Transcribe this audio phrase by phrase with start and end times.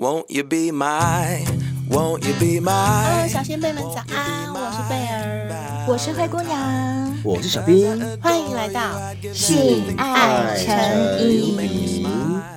[0.00, 1.44] Won't you be my,
[1.90, 2.70] won't you be my?
[2.70, 8.80] Hello，小仙贝们早安，我是贝儿，我是灰姑娘，我是小兵，欢迎来到
[9.34, 12.06] 性爱成瘾。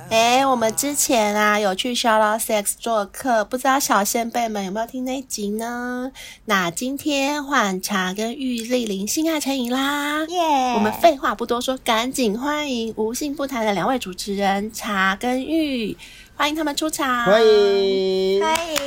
[0.08, 6.12] 哎，我们之前啊有去 Shout Out Sex 做客，不知道小仙贝们有没有听那一集呢？
[6.44, 15.96] 那今天换茶跟玉莅临性爱成瘾啦，耶.我们废话不多说，赶紧欢迎无性不谈的两位主持人茶跟玉。
[16.34, 18.78] 欢迎他们出场，欢迎，欢迎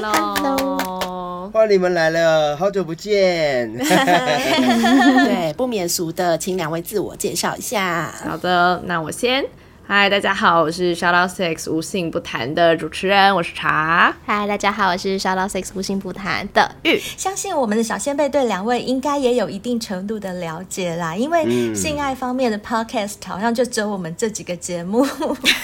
[0.00, 3.70] ，Hello，欢迎你们来了，好久不见。
[3.76, 8.14] 对，不免俗的，请两位自我介绍一下。
[8.24, 9.44] 好的，那我先。
[9.86, 14.16] 嗨，大家好，我是 Shout Out Six 无性不谈的主持人，我是茶。
[14.24, 16.98] 嗨，大家好，我是 Shout Out Six 无性不谈的玉。
[16.98, 25.06] 相信我们的小仙贝对两位应该也有一定程度的了解啦，因为性爱方面的 Podcast 好像就只有我们这几个节目。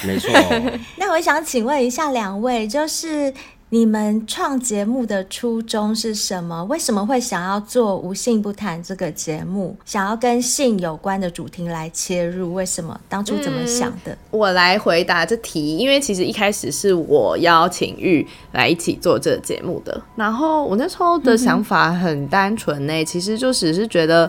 [0.06, 0.30] 没错。
[0.96, 3.32] 那我想请问一下两位，就是。
[3.72, 6.64] 你们创节目的初衷是什么？
[6.64, 9.76] 为什么会想要做《无性不谈》这个节目？
[9.84, 12.52] 想要跟性有关的主题来切入？
[12.52, 13.00] 为什么？
[13.08, 14.10] 当初怎么想的？
[14.10, 20.02] 嗯，我来回答这题，因为其实一开始是我邀请玉来一起做这个节目的。
[20.16, 24.28] 然后我那时候的想法很单纯呢，其实就只是觉得，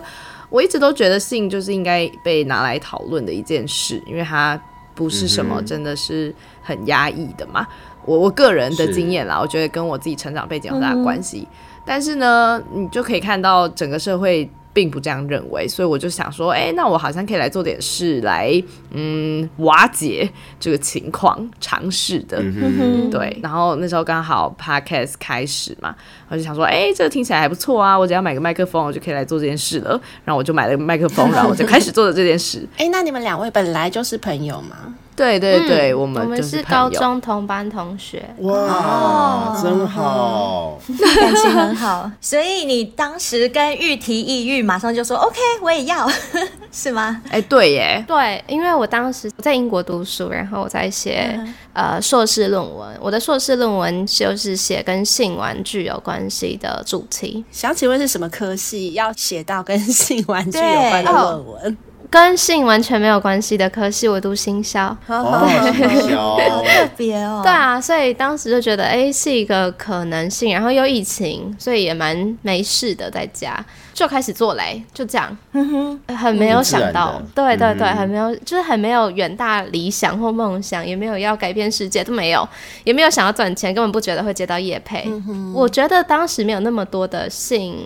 [0.50, 4.56] 我一直都觉得性就是应该被拿来讨论的一件事，因为它
[5.04, 7.66] 不是什么真的是很压抑的嘛。
[8.04, 11.46] 我我个人的经验啦，我觉得跟我自己成长背景有很大关系。
[11.48, 22.38] 嗯、但是呢，你就可以看到整个社会并不这样认为，所以我就想说，哎、欸，那我好像可以来做点事来，嗯，瓦解这个情况，尝试的。
[22.40, 23.38] 嗯、对。
[23.42, 25.94] 然后那时候刚好 Podcast 开始嘛，
[26.28, 29.90] 我就想说，哎、欸，这个听起来还不错啊，我只要买个麦克风，我就可以来做这件事了。
[30.24, 32.66] 然后我就买了个麦克风，然后我就开始做了这件事。
[32.76, 34.94] 哎、欸，那你们两位本来就是朋友吗？
[35.14, 40.78] 对对对，嗯、我们我们是高中同班同学，哇，哦、真好，
[41.20, 42.10] 感情很好。
[42.20, 46.08] 所以你当时跟玉提议，玉马上就说 OK，我也要，
[46.72, 47.22] 是吗？
[47.30, 57.44] 哎，对耶，对，因为我当时在英国读书，然后我在写、嗯、呃硕士论文，我的硕士论文就是写跟性玩具有关系的主题。
[57.50, 58.94] 想请问是什么科系？
[58.94, 61.76] 要写到跟性玩具有关的论文？
[62.12, 67.40] 跟性完全没有关系的科系，我读行销，哦，行销，好特别哦。
[67.42, 70.52] 对啊，所以当时就觉得，哎，是一个可能性。
[70.52, 73.64] 然后又疫情，所以也蛮没事的，在家。
[73.92, 75.36] 就开始做嘞，就这样，
[76.16, 82.48] 很没有想到，对对对，很没有，就是很没有远大理想或梦想，也没有要改变世界，都没有，
[82.84, 85.04] 也没有想要赚钱，根本不觉得会接到业配。
[85.06, 87.76] 嗯、我觉得当时没有那么多的性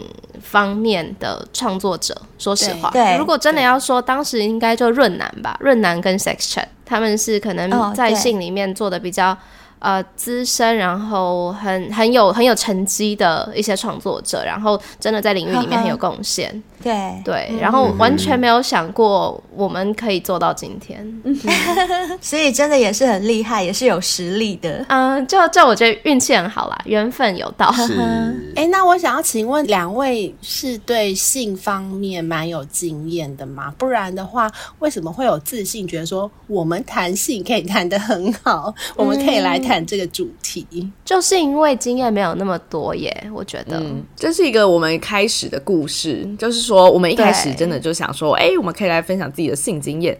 [0.41, 9.37] 方面的创作者，说实话，对，如果真的要说，当时应该就润南吧，润南跟 Sex Chat，他们是可能在性里面做的比较。
[9.79, 16.63] 呃，资深，然后很很有很有成绩的一些创作者，然后真的在领域里面很有贡献。
[16.87, 21.37] 对对，然后完全没有想过我们可以做到今天，嗯、
[22.23, 24.87] 所以真的也是很厉害，也是有实力的。
[24.89, 27.73] 嗯，就就我觉得运气很好啦，缘分有到。
[27.73, 27.97] 是。
[28.55, 33.75] 哎，那我想要请问两位是对性方面蛮有经验的吗？
[33.77, 34.49] 不然的话，
[34.79, 40.65] 为什么会有自信觉得说我们谈性可以谈得很好，我们可以来谈这个主题？
[40.71, 46.76] 嗯、就是因为经验没有那么多耶，我觉得、嗯、这是一个我们开始的故事，就是说。
[46.77, 50.17] 说我们一开始真的就想说，哎对，我们可以来分享自己的性经验，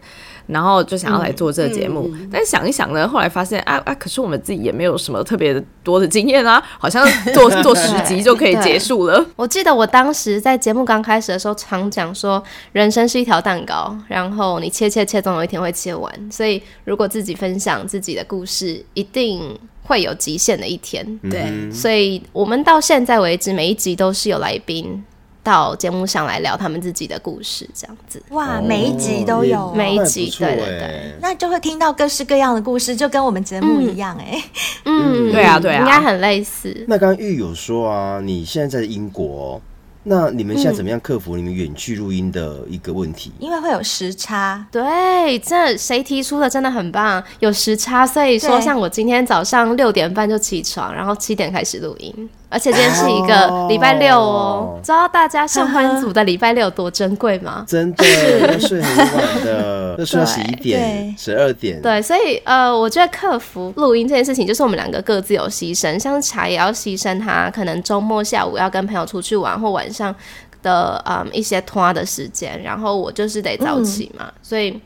[0.47, 2.11] 然后就想要来做这个节目。
[2.31, 9.23] 但想一想呢，后来发现，啊啊，可是我们自己也没有什么特别多的经验啊，好像做做十集就可以结束了。
[9.35, 16.31] 我记得我当时在节目刚开始的时候，常讲说，人生是一条蛋糕，然后你切切切，总有一天会切完。
[16.31, 21.05] 所以如果自己分享自己的故事，一定会有极限的一天。
[21.29, 25.03] 对，嗯、所以我们到现在为止，每一集都是有来宾。
[25.47, 28.21] 到节目上来聊他们自己的故事，这样子。
[28.31, 34.43] 哇，每一集都有，每一集对对对，那就会听到各式各样的故事，就跟我们节目一样哎，
[34.83, 36.75] 嗯，对啊对啊，应该很类似。
[36.85, 39.61] 那刚刚玉有说啊，你现在在英国。
[40.09, 43.31] 那你们现在怎么样克服你们远距录音的一个问题？
[43.39, 44.65] 因为会有时差。
[44.71, 54.75] 对，这谁提出的真的很棒，有时差，所以说像我今天早上六点半就起床，然后七点开始录音，而且今天是一个礼拜六哦。
[54.75, 54.85] Oh.
[54.85, 57.65] 知道大家上班族的礼拜六多珍贵吗？
[57.67, 58.05] 真的，
[58.53, 61.81] 要睡很晚的， 要睡到十一点、十二点。
[61.81, 70.15] 对，所以呃，我觉得克服录音这件事情，就是我们两个各自有牺牲，像茶也要牺牲他可能周末下午要跟朋友出去玩，或晚上。
[70.63, 74.81] 的嗯一些拖的时间，然后我就是得早起嘛，嗯、所以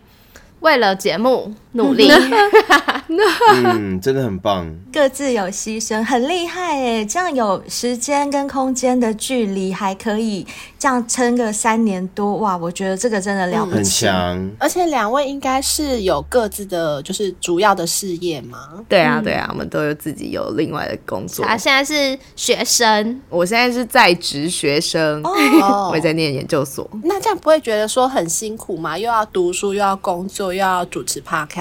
[0.60, 2.12] 为了节目，努力。
[3.54, 4.66] 嗯，真的很棒。
[4.92, 7.04] 各自有牺牲，很厉害哎！
[7.04, 10.48] 这样有时间跟空间的距离，还可以
[10.80, 12.56] 这样撑个三年多，哇！
[12.56, 14.52] 我觉得这个真的了不起，很强。
[14.60, 18.82] 而且两位应该是有各自的，就是主要的事业吗？
[18.88, 21.44] 对啊，对啊，我们都有自己有另外的工作。
[21.46, 26.90] 他现在是学生，我现在是在职学生，哦，我也在念研究所。
[27.04, 28.98] 那这样不会觉得说很辛苦吗？
[28.98, 31.61] 又要读书，又要工作，又要主持 podcast，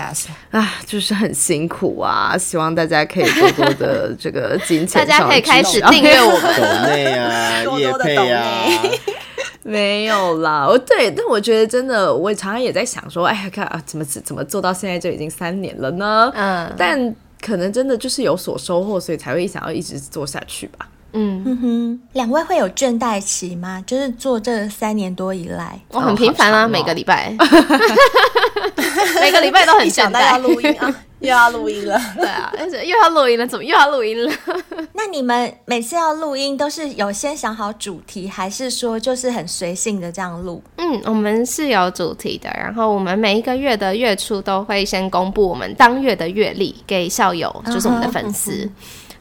[0.50, 2.37] 啊，就是很辛苦啊！
[2.38, 7.62] 希望大家可以多多的这个金钱， 大家可以开始订阅我们 抖内啊，
[8.35, 8.82] 啊，
[9.62, 10.64] 没有啦。
[10.64, 16.32] 哦，对，但我觉得真的，我常常也在想说，哎呀，看啊，怎么怎么做到现在就已经三年了呢？
[16.35, 20.88] 嗯，但可能真的就是有所收获，所以才会想要一直做下去吧。
[21.12, 23.83] 嗯哼哼，两位会有倦怠期吗？
[23.87, 27.35] 就是做这三年多以来，我很频繁啊，每个礼拜，
[29.21, 34.33] 每个礼拜都很想到要录音啊， 又要录音了，对啊，而且又要录音了，怎么又要录音了？
[34.93, 40.62] 那你们每次要录音都是有先想好主题，还是说就是很随性的这样录？
[40.77, 48.71] 嗯，我们是有主题的，然后我们每一个月的月初都会先公布我们当月的月历给校友，就是我们的粉丝。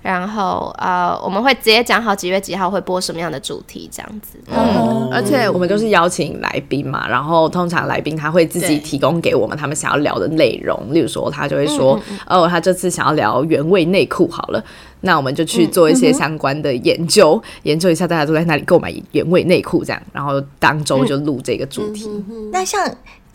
[0.01, 4.39] 然后呃，我们会直接讲好几月几号会播什么样的主题，这样子。
[4.47, 14.63] 嗯，而且我们都是邀请来宾嘛，然后通常来宾他会自己提供给我们他们想要聊的内容，例如说他就会说，嗯、哦，他这次想要聊原味内裤，好了，
[15.01, 22.05] 那我们就去做一些相关的研究，嗯、研究一下大家都在哪里购买原味内裤，这样，然后当周就录这个主题。
[22.07, 22.79] 嗯嗯、那像。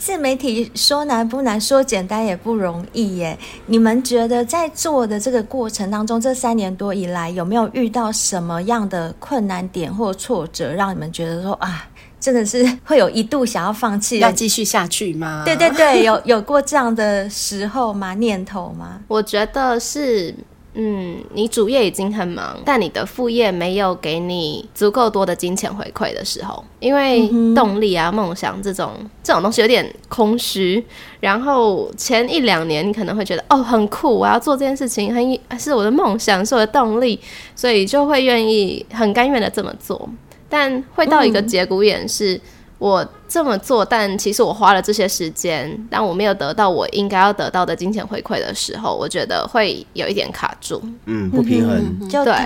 [0.04, 3.38] 自媒体说难不难，说简单也不容易耶。
[3.64, 11.88] 你们觉得在做的这个过程当中，这三年多以来，有没有遇到什么样的困难点或挫折，让你们觉得说啊，
[12.20, 15.40] 真的是会有一度想要放弃，要继续下去吗？
[15.46, 18.12] 对对对，有有过这样的时候吗？
[18.12, 19.00] 念头吗？
[19.08, 20.34] 我觉得是。
[20.76, 28.90] 嗯，你主业已经很忙，但你的副业没有给你足够多的金钱回馈的时候，因为动力啊、梦想这种
[29.22, 30.84] 这种东西有点空虚。
[31.20, 37.20] 然后前一两年你可能会觉得哦很酷，我要做这件事情，很是我的梦想，是我的动力，
[37.54, 40.08] 所以就会愿意很甘愿的这么做。
[40.48, 42.40] 但会到一个节骨眼是。
[42.84, 52.36] 我这么做，但其实我花了这些时间，但我没有得到我应该要得到的金钱回馈的时候，我觉得会有一点卡住，嗯，不平衡，嗯、就对，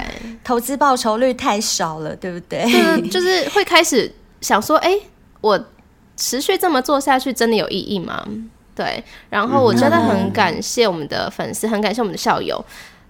[0.45, 2.63] 投资报酬率太少了，对不对？
[2.71, 4.09] 对，就是会开始
[4.41, 4.97] 想说，哎，
[5.41, 5.59] 我
[6.17, 8.25] 持续这么做下去，真的有意义吗？
[8.77, 12.65] 对，然后我真的很感谢我们的粉丝，很感谢我们的校友，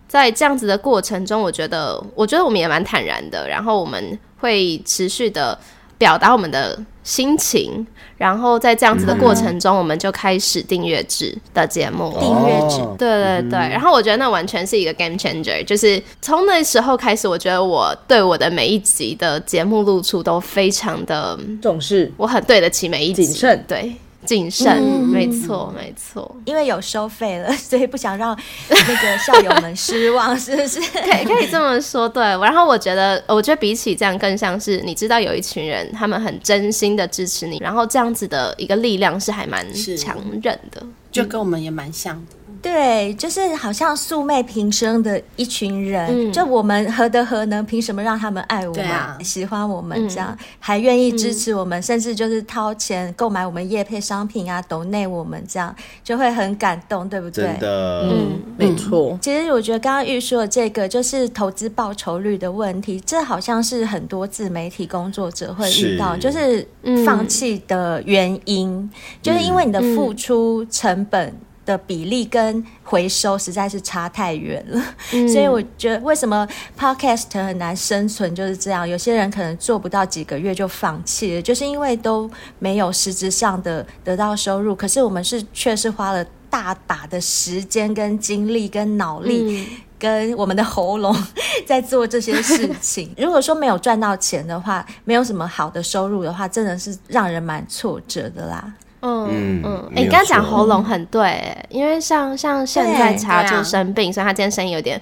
[0.08, 5.58] 在这样子的过程中，我觉得，我觉得我们也蛮坦然的，然后我们会持续的。
[5.98, 7.84] 表达我们的心情，
[8.16, 12.16] 然后在这样子的过程中，我们就开始订阅制的节目。
[12.20, 13.58] 订阅制，对对对。
[13.58, 23.96] 然后我觉得那完全是一个 game changer，就是从那时候开始，我觉得我对我的每一集的节目露出都非常的重视，我很对得起每一集，谨慎，对。
[24.26, 28.36] 谨慎，嗯、没错，没错，因为有收费了，所以不想让
[28.68, 30.80] 那个校友们失望， 是不是？
[31.00, 32.22] 可以，可以这么说，对。
[32.22, 39.64] 然后我觉得，我觉得比起这样，更像是你知道有一群人，他们很真心的支持你，然后这样子的一个力量是还蛮
[39.96, 42.37] 强韧的，就跟我们也蛮像的。
[42.60, 57.44] 对，就是好像素昧平生的一群人，嗯、就我们何德何能，凭什么让他们爱我们、啊、喜欢我们这样，嗯、还愿意支持我们，嗯、甚至就是掏钱购买我们叶配商品啊，抖内我们这样，就会很感动，对不对？
[57.44, 59.18] 真的，嗯，没错。
[59.22, 66.68] 其实我觉得刚刚玉说的这个，就是投资报酬率的问题，这好像是很多自媒体工作者会遇到，是就是
[67.04, 68.90] 放弃的原因，嗯、
[69.22, 71.34] 就是因为你的付出成本。
[71.68, 74.82] 的比例跟回收实在是差太远了，
[75.12, 76.48] 嗯、所以我觉得为什么
[76.78, 78.88] Podcast 很难生存就是这样。
[78.88, 84.74] 有些人可能做不到几个月就放弃了，就是因为都没有实质上的得到收入。
[84.74, 91.14] 可是我们是确实花了大把的时间、跟精力、跟脑力、跟我们的喉咙
[91.66, 93.12] 在做这些事情。
[93.18, 98.72] 如果说没有赚到钱的话，没有什么好的收入的话，真的是让人蛮挫折的啦。
[99.02, 105.00] 嗯嗯，哎，你刚刚讲喉咙很对，因为像像现在茶就生病，所以他今天声音有点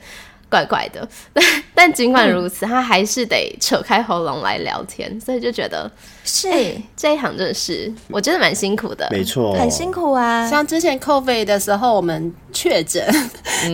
[0.48, 1.08] 怪怪的。
[1.32, 5.90] 但但尽管如此，他还是得扯开喉咙来聊天，所以就觉得。
[6.26, 10.50] 是、欸、这一行真的是，我觉得蛮辛苦的，没错，很辛苦啊。
[10.50, 13.00] 像之前 COVID 的时候，我们确诊，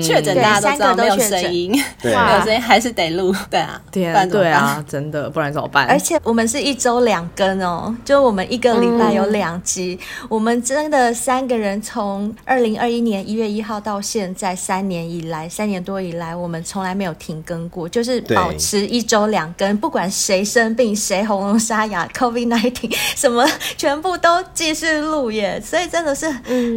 [0.03, 5.87] 确诊、嗯、大家都知道没有声音，对，没有声音还是得录，对啊，对啊，对啊，真的，不然怎么办？
[5.87, 22.42] 而且我们是一周两更哦，就我们一个礼拜有两集，嗯、我们真的三个人从二零二一年一月一号到现在三年以来，三年多以来，我们从来没有停更过，就是保持一周两更，不管谁生病，谁喉咙沙哑，COVID。
[23.17, 23.47] 什么
[23.77, 26.29] 全部都继续录耶，所以真的是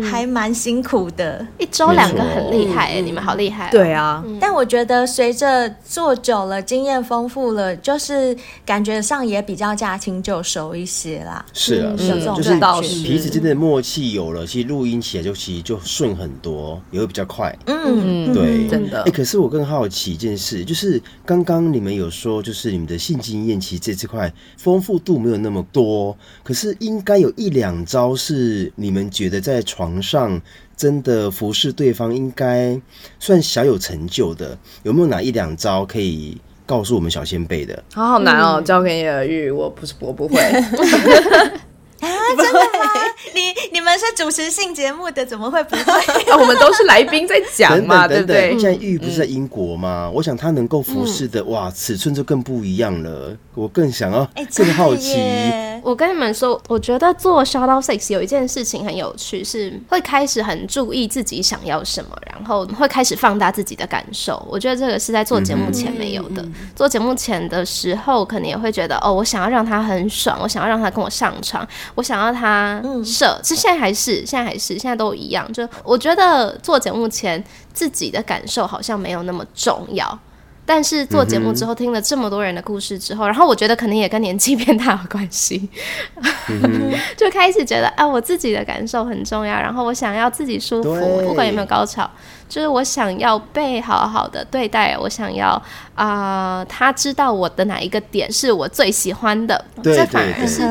[0.03, 1.37] 还蛮辛苦的。
[1.39, 3.69] 嗯、一周两个很厉害哎，你们好厉害、哦。
[3.71, 11.45] 对啊，嗯、但我觉得随着做久了，经验丰富了，就是感觉上也比较驾轻就熟一些啦。
[11.53, 17.55] 是啊，是啊，就是彼此间的默契有了，其实录音起来就其实就顺很多，也会比较快。
[17.65, 18.99] 嗯，对，真的。
[18.99, 25.54] 哎、欸，可是我更好奇一件事，就是刚刚你们有说，就是你们的性经验其实这这块丰富度没有那么。
[25.55, 30.41] 那么多，可是应该有一两招是你们觉得在床上
[30.75, 32.77] 真的服侍对方，应该
[33.21, 34.57] 算小有成就的。
[34.83, 37.81] 有没有哪一两招可以告诉我们小先辈的？
[37.93, 40.41] 好好难哦，交给你的玉，我不是我不会。
[40.43, 43.04] 啊，真的吗？
[43.33, 45.91] 你你们是主持性节目的，怎么会不会？
[46.31, 48.59] 啊，我们都是来宾在讲嘛， 等等对不对？
[48.59, 50.09] 现在玉不是在英国吗？
[50.09, 53.35] 嗯、我想他能够服侍的，哇，尺寸就更不一样了。
[53.53, 55.15] 我更想要，更好奇。
[55.85, 64.43] 欸、我跟你们说，我觉得做 Shout Out six 有一件事情很有趣，是会开始很注意自己想要什么，然后会开始放大自己的感受。
[64.49, 66.41] 我觉得这个是在做节目前没有的。
[66.41, 73.39] 嗯、做节目前的时候，可能也会觉得，哦，我想要让他很爽，我想要让他跟我上床，我想要他射。
[73.43, 75.51] 其实、现在还是现在还是现在都一样。
[75.53, 77.41] 就我觉得做节目前
[77.73, 80.19] 自己的感受好像没有那么重要。
[80.65, 85.69] 但是做节目之后，听了这么多人的故事之后，嗯、然后我觉得可能也跟年纪变大有关系，
[86.49, 92.09] 嗯、 就开始觉得啊，我自己的感受很重要，然后我想要自己舒服，不管有没有高潮。
[92.47, 95.49] 就是我想要被好好的对待，我想要
[95.95, 100.61] 啊、呃，他知道我的哪一个点是我最喜欢的，这反而是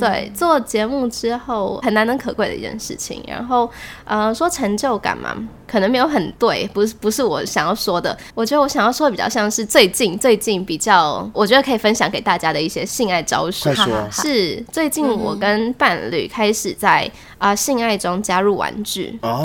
[0.00, 3.22] 对做节目之后很难能可贵的一件事情。
[3.28, 3.70] 然后
[4.06, 5.36] 呃，说成就感嘛，
[5.66, 8.16] 可能没有很对，不是不是我想要说的。
[8.34, 13.70] 我觉得我想要说的比较像是最近最近比较，我觉得可以分享给大家的一些性爱招数，
[14.10, 19.42] 是最近我跟伴侣开始在啊、呃、性爱中加入玩具，嗯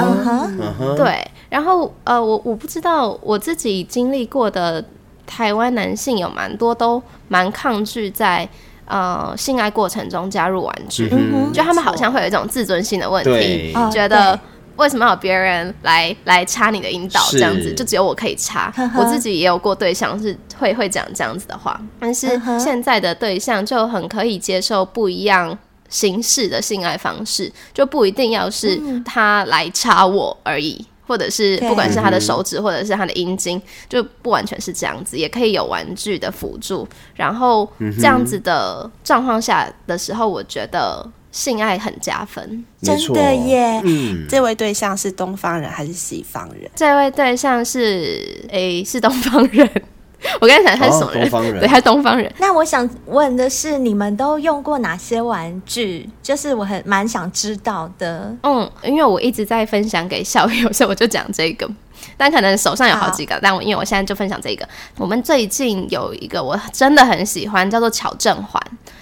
[0.78, 1.26] 哼，对。
[1.50, 4.84] 然后，呃，我我不知道我自己经历过的
[5.26, 8.48] 台湾男性有蛮多都蛮抗拒在
[8.86, 11.54] 呃性爱过程中加入玩具，嗯、哼。
[11.54, 14.40] 就他们好像会有一种自尊心的问题，觉得
[14.79, 18.74] 为什么要别人来来插你的阴道这样子，就只有我可以插。
[18.98, 25.57] 我自己也有过对象是会会讲这样子的话，但是现在的对象就很可以接受不一样
[25.89, 30.86] 形式的性爱方式，就不一定要是他来插我而已。
[31.09, 33.59] 或者是不管是他的手指，或者是他的阴茎，
[33.89, 36.88] 就不完全是这样子，也可以有玩具的辅助。
[37.15, 37.67] 然后
[37.98, 43.81] 这样子的状况下的时候，我觉得性爱很加分，真的耶。
[43.83, 46.69] 嗯，这位对象是东方人还是西方人？
[46.75, 49.69] 这位对象是诶、欸，是东方人。
[50.41, 51.29] 我刚才想他是什么人？
[51.31, 52.29] 哦、人 对，他是东方人。
[52.39, 56.09] 那我想问的是，你们都用过哪些玩具？
[56.21, 58.36] 就是我很蛮想知道的。
[58.43, 61.69] 嗯，因为我一直在分享给校友，所以我就讲这个。
[62.17, 64.67] 但可能手上有好几个，但我因为我现在就分享这个。
[64.98, 68.62] 我们最近有一个我真的很喜欢，叫做巧正环。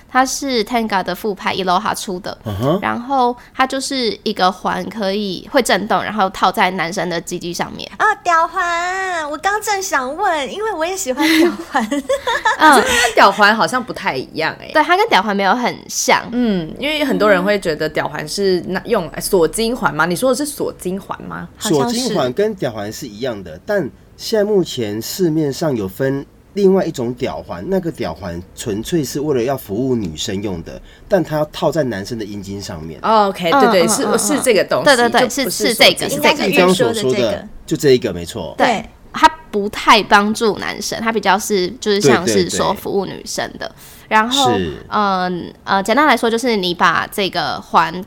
[0.09, 2.81] 它是 Tenga 的副牌 Eloha 出的，uh huh.
[2.81, 7.89] 然后它就是一个环，可以会震动，然后套在男生的鸡鸡上面。
[7.97, 9.29] 啊，吊环！
[9.29, 11.85] 我刚正想问，因为我也喜欢吊环。
[12.59, 14.73] 嗯，跟吊环好像不太一样哎、欸。
[14.73, 16.23] 对，它跟吊环没有很像。
[16.31, 20.05] 嗯，因为很多人会觉得吊环是那用锁金环吗？
[20.05, 21.47] 你说的是锁金环吗？
[21.59, 26.25] 锁金环跟吊环是一样的，但现在目前市面上有分。
[26.57, 32.99] 另外一种吊环，那个吊环纯粹是为了要服务女生用的，但它要套在男生的阴茎上面。
[33.01, 36.57] Oh, OK，对对，是是这个东西，对对对，是是这个，是这个。
[36.57, 38.55] 刚刚所说的，就这一个没错。
[38.57, 38.83] 对，
[39.13, 43.71] 它不太帮助男生，它比较是就是像是说服务女生的。
[44.07, 44.51] 然后，
[44.89, 48.03] 嗯呃，简单来说，就是你把这个环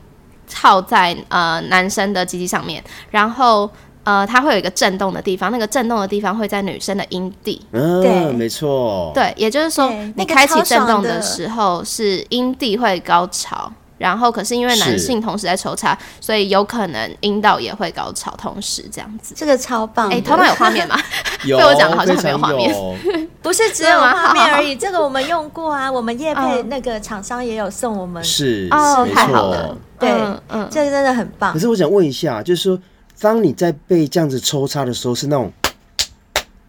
[0.49, 3.69] 套在呃男生的鸡鸡上面，然后。
[4.03, 7.61] 呃，它会有一个震动的地方，那个震动的地方会在女生的阴蒂。
[7.71, 9.11] 嗯，对，没错。
[9.13, 19.35] 对，也就是说，你开启震动的时候是阴蒂会高潮，然后可是因为男性同时在抽插，所以有可能阴道也会高潮，同时这样子。
[19.37, 20.15] 这个超棒的。
[20.15, 20.97] 哎，头脑有画面吗？
[21.45, 22.73] 有 被我讲的好像没有画面
[23.41, 29.75] 不是只有画面 而已，这个我们用过啊，我们业配嗯那个厂商也有送我们，是哦太好了。
[29.99, 31.59] 对，嗯嗯这个真的很棒可。
[31.59, 32.79] 是我想问一下，就是说，
[33.21, 35.53] 当你在被这样子抽插的时候，是那种，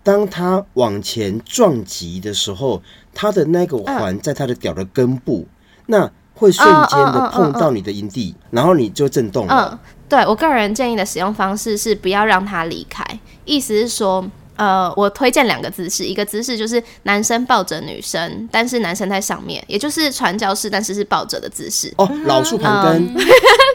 [0.03, 2.83] 当他往前撞击的时候，
[3.15, 5.47] 他的那个环在他的屌的根部，
[5.87, 9.71] 那会瞬间的碰到你的阴蒂，然后你就震动了。
[9.73, 9.79] 嗯，
[10.11, 13.03] 对我个人建议的使用方式是不要让它离开，
[13.47, 14.23] 意思是说。
[14.55, 23.15] 呃，我推荐两个姿势，一个姿势就是男生抱着女生，但是男生在上面，也就是传教士，但是是抱着的姿势，哦，老树盘根，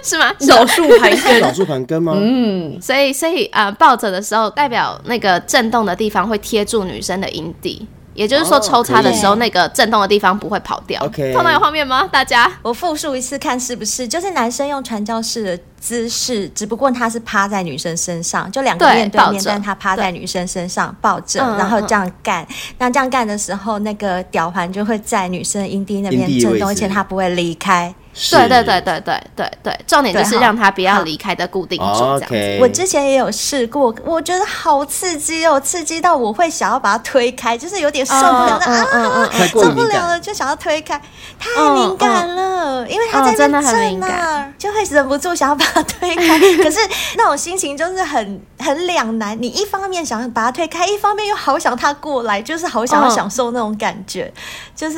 [0.07, 0.33] 是吗？
[0.39, 2.13] 手术盘根 老树盘根吗？
[2.15, 11.03] 嗯，所以所以呃，抱着的时候，代表那个震动的地方会贴住女生的阴蒂，也就是说哦抽插的时候，那个震动的地方不会跑掉。
[11.03, 12.07] OK 看到有画面吗？
[12.11, 12.51] 大家？
[12.61, 22.47] 我复述一次看是不是，就是男生用传教士的姿势，只不过他是趴在女生身上，就两个对面对面，抱着但他趴在女生身上抱着，嗯然后这样干。
[22.79, 27.93] 那这样干的时候，那个屌环就会在女生阴蒂那边震动，而且他不会离开。
[28.19, 32.57] 是对对对对对对对，重点就是让他不要离开的固定住，这样子。
[32.59, 40.99] 我之前也有试过，我觉得好刺激哦，刺激到我会想要把它推开，就是有点受不了的、嗯嗯嗯啊，太过受不了了，就想要推开，
[41.37, 46.39] 太敏感了，因为他在那嗯真的很震敏那儿， 就会忍不住想要把它推开。
[46.63, 46.79] 可是
[47.17, 54.33] 那种心情就是很很两难，你一方面想把它推开，一方面又好想他过来，就是好想要嗯享受那种感觉，
[54.75, 54.97] 就是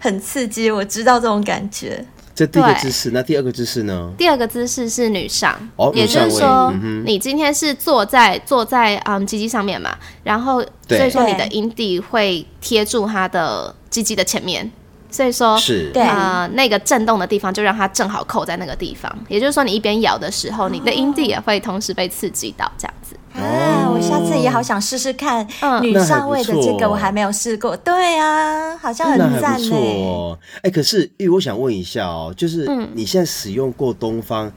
[0.00, 0.70] 很刺激。
[0.70, 2.04] 我知道这种感觉。
[2.34, 4.10] 这第一个姿势，那第二个姿势呢？
[4.16, 10.98] 第二个姿势是女上，哦也就是说嗯，你今天是坐在坐在嗯鸡鸡上面嘛，然后对。
[10.98, 14.70] 所以说你的阴蒂会贴住它的鸡鸡的前面，
[15.10, 15.90] 所以说是。
[15.92, 16.02] 对。
[16.02, 22.94] 呃那个震动的地方就让它正好扣在那个地方，也就是说你一边咬的时候，你的阴蒂也会同时被刺激到，这样。
[23.01, 23.01] 子。
[23.34, 27.76] 啊，我下次也好想试试看嗯女上位的这个，我还没有试过。
[27.76, 29.76] 对啊，好像很赞呢。
[29.76, 30.38] 哦。
[30.62, 34.52] 哎、可是玉我想问一下哦，就是嗯你现在使用过东方，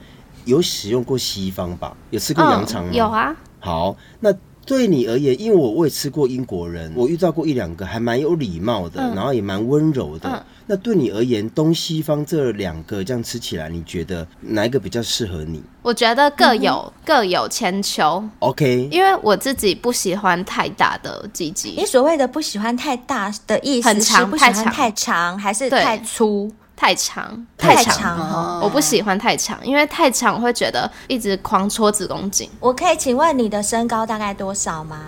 [0.45, 1.95] 有使用过西方吧？
[2.09, 2.89] 有吃过羊肠吗？
[2.91, 2.95] 嗯？
[2.95, 3.07] 有。
[3.07, 4.33] 啊，好，那
[4.65, 10.29] 对你而言，因为我我也吃过英国人，我遇到过一两个还蛮有礼貌的，嗯然后也蛮温柔的。
[10.29, 26.51] 嗯那对你而言，东西方这两个这样吃起来，你觉得哪一个比较适合你我觉得各有、各有千秋，？OK，因为我自己不喜欢太大的鸡鸡你，所谓的不喜欢太大的意思是很长不喜欢太长太长，还是太粗？
[26.77, 32.49] 太长，太长我不喜欢太长，因为太长我会觉得一直狂戳子宫颈。
[32.59, 34.99] 我可以请问你的身高大概多少吗？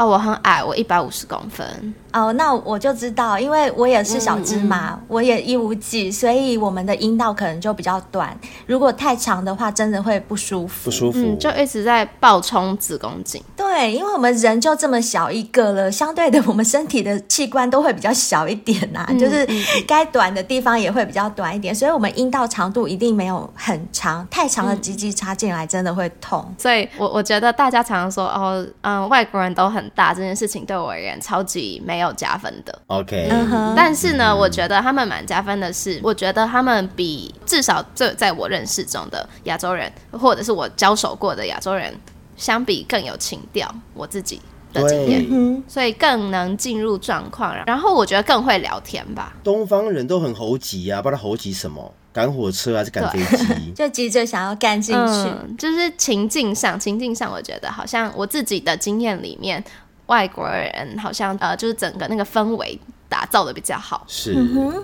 [0.00, 1.94] 哦，我很矮，我一百五十公分。
[2.14, 8.34] 哦，那我就知道，因为我也是小芝麻，嗯我也一五几，所以我们的阴道可能就比较短。
[8.66, 10.86] 如果太长的话，真的会不舒服。
[10.86, 11.18] 不舒服。
[11.18, 13.42] 嗯，就一直在爆冲子宫颈。
[13.70, 19.46] 对，因为我们人就这么小一个了，相对的，我们身体的器官都会比较小一点呐、啊，嗯就是
[19.86, 26.44] 该短的地方也会比较短一点，所以我们阴道长度一定没有很长，太长的鸡鸡插进来真的会痛。
[26.58, 32.76] 所以我我觉得大家常常说哦，嗯，外国人都很大这件事情，对我而言超级没有加分的。
[32.88, 41.94] OK，、嗯哼，但是呢，我觉得他们蛮加分的是，我觉得他们比至少这在我认识中的亚洲人，或者是我交手过的亚洲人
[42.40, 43.72] 相比更有情调。
[43.94, 44.40] 我自己
[44.72, 49.34] 的经验，嗯，所以更能进入状况，然后我觉得更会聊天吧。
[49.44, 51.94] 东方人都很猴急啊，不知道猴急什么？
[52.12, 53.70] 赶火车还是赶飞机？
[53.72, 55.28] 就急着想要干进去。
[55.28, 59.62] 嗯，就是情境上，情境上，我觉得好像我自己的经验里面，
[60.06, 62.76] 外国人好像呃，就是整个那个氛围
[63.10, 64.04] 打造的比较好。
[64.08, 64.34] 是，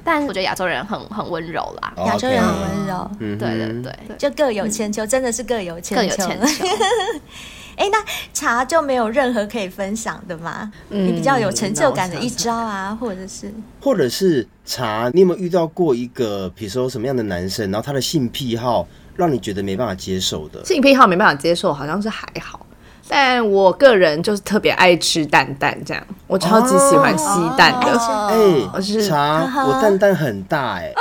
[0.04, 1.94] 但我觉得亚洲人很很温柔啦。
[1.96, 6.16] 哦亚洲人很温柔，嗯对对对，就各有千秋，真的是各有千秋。
[6.16, 6.66] 各有千秋。
[7.76, 10.72] 哎，那茶就没有任何可以分享的吗？
[10.88, 20.64] 你比较有成就感的一招啊，或者是或者是茶，你有没有遇到过一个，比如说什么样的男生，然后他的性癖好让你觉得没办法接受的？
[20.64, 22.65] 性癖好没办法接受，好像是还好。
[23.08, 27.24] 但我个人就是特别爱吃蛋蛋，这样我超级喜欢吸
[27.56, 27.92] 蛋的。
[27.92, 28.36] 哦哎、
[28.74, 30.92] 我是茶， 我蛋蛋很大哎、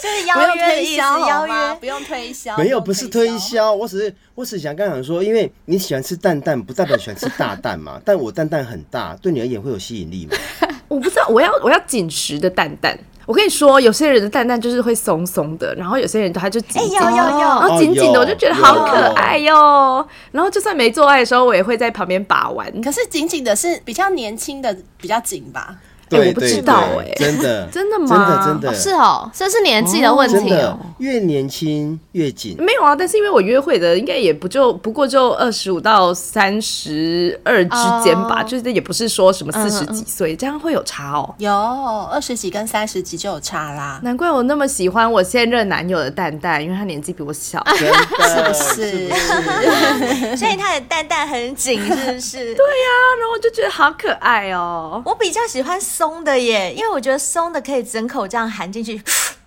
[0.00, 8.00] 就是邀约的意思，邀约不用推销，没有，不是推销，我只是我只是想刚想说，因为你喜欢吃蛋蛋，不代表喜欢吃大蛋嘛。
[8.04, 10.36] 但我蛋蛋很大，对你而言会有吸引力吗？
[10.88, 12.96] 我不知道，我要我要紧实的蛋蛋。
[13.26, 20.06] 我跟你说，有些人的蛋蛋就是会松松的，然后有些人他就紧哎紧的，有有有然后紧紧的，我就觉得好可爱哟。
[20.32, 22.80] 然后就算没做爱的时候，我也会在旁边把玩。
[22.80, 25.76] 可是紧紧的是比较年轻的比较紧吧？
[26.16, 30.78] 对，我不知道对哎真的， 真的吗真的，真的，哦是哦，这是年纪的问题真的哦。
[30.98, 32.56] 越年轻越紧。
[32.58, 41.34] 没有啊，但是因为我约会的应该也不就不过就二十五到三十二之间吧，哦就是也不是说什么四十几岁，这样会有差哦。
[41.38, 47.62] 有二十几跟三十几就有差啦，难怪我那么喜欢我现任男友的蛋蛋，因为他年纪比我小。
[47.78, 49.08] 真的 是不是？
[50.36, 52.38] 所以他的蛋蛋很紧，是不是？
[52.54, 55.02] 对呀、然后我就觉得好可爱哦。
[55.04, 59.00] 我比较喜欢松的耶，因为我觉得松的可以整口这样含进去，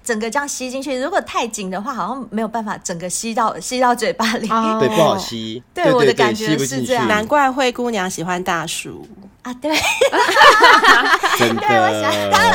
[0.06, 0.98] 整个这样吸进去。
[0.98, 4.48] 如果太紧的话，好像没有办法整个吸到吸到嘴巴里。
[4.50, 5.62] 哦对，不好吸。
[5.74, 9.06] 对对对我的感觉是这样难怪灰姑娘喜欢大叔。
[9.42, 9.76] 啊，对，
[11.38, 11.62] 真的。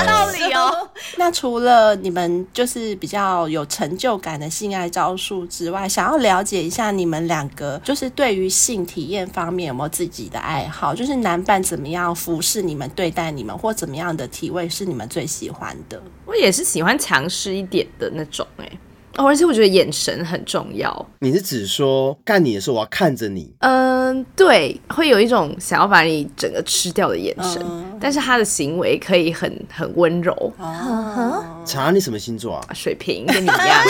[0.07, 0.89] 道理哦。
[1.17, 10.93] 那除了你们就是比较有成就感的性爱招数之外，想要了解一下你们两个就是对于性体验方面有没有自己的爱好？
[10.93, 16.03] 就是男伴怎么样服侍你们、对待你们，或怎么样的体位是你们最喜欢的？
[16.31, 18.79] 我也是喜欢强势一点的那种哎、
[19.17, 21.09] 哦，而且我觉得眼神很重要。
[21.19, 23.53] 你是指说干你的时候我要看着你？
[23.59, 27.61] 嗯，对，会有一种想要把你整个吃掉的眼神，
[28.01, 30.53] 但是他的行为可以很很温柔。
[31.67, 32.69] 查你什么星座啊？
[32.73, 33.83] 水瓶跟你一样，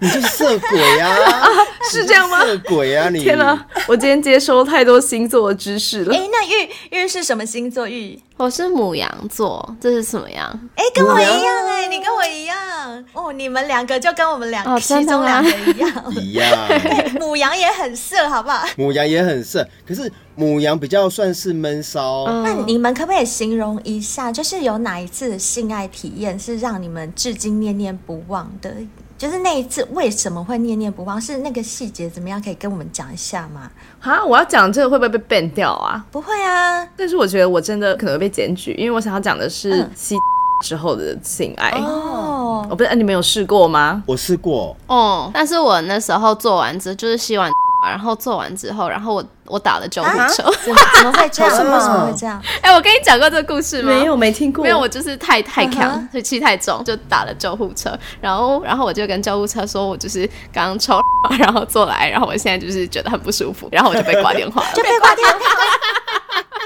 [0.00, 1.16] 你就是色鬼啊！
[1.92, 2.40] 是这样吗？
[2.40, 3.22] 色鬼啊你！
[3.22, 6.14] 天哪，我今天接收太多星座的知识了。
[6.14, 7.86] 哎，那玉玉是什么星座？
[7.86, 10.48] 玉，我是母羊座，这是什么羊？
[10.74, 16.14] 哎，跟我一样哎，你跟我一样哦，你们两个就跟我们两其中两个一样。
[16.14, 16.48] 一样。
[17.20, 18.66] 母羊也很色，好不好？
[18.76, 22.24] 母羊也很色，可是母羊比较算是闷骚。
[22.42, 28.74] 那你们可不可以形容一下，就是有哪一次的性爱体验是让你们至今念念不忘的？
[29.20, 31.20] 就是那一次为什么会念念不忘？
[31.20, 32.40] 是那个细节怎么样？
[32.40, 33.70] 可以跟我们讲一下吗？
[34.00, 36.02] 啊，我要讲这个会不会被 ban 掉啊？
[36.10, 40.16] 不会啊，但是我觉得我真的可能会被检举，因为我想要讲的是嗯吸
[40.64, 41.68] 之后的性爱。
[41.82, 44.02] 哦，我不是、啊，你们有试过吗？
[44.06, 47.52] 我试过，哦，但是我那时候做完之后，就是吸完，
[47.88, 50.42] 然后做完之后，然后我我打了救护车。
[50.64, 51.50] 怎么怎么会这样？
[51.52, 52.42] 为什么会这样？
[52.62, 53.92] 哎、我跟你讲过这个故事吗？
[53.92, 54.62] 没有，没听过。
[54.64, 57.96] 没有，我就是太太嗯强哼，所以气太重，就打了救护车。
[58.20, 61.00] 然后，然后我就跟救护车说，我就是刚刚抽，
[61.38, 64.68] 然后坐来，然后我现在就是觉得很不舒服，然后我就被挂电话了。
[64.74, 65.38] 就被挂电话，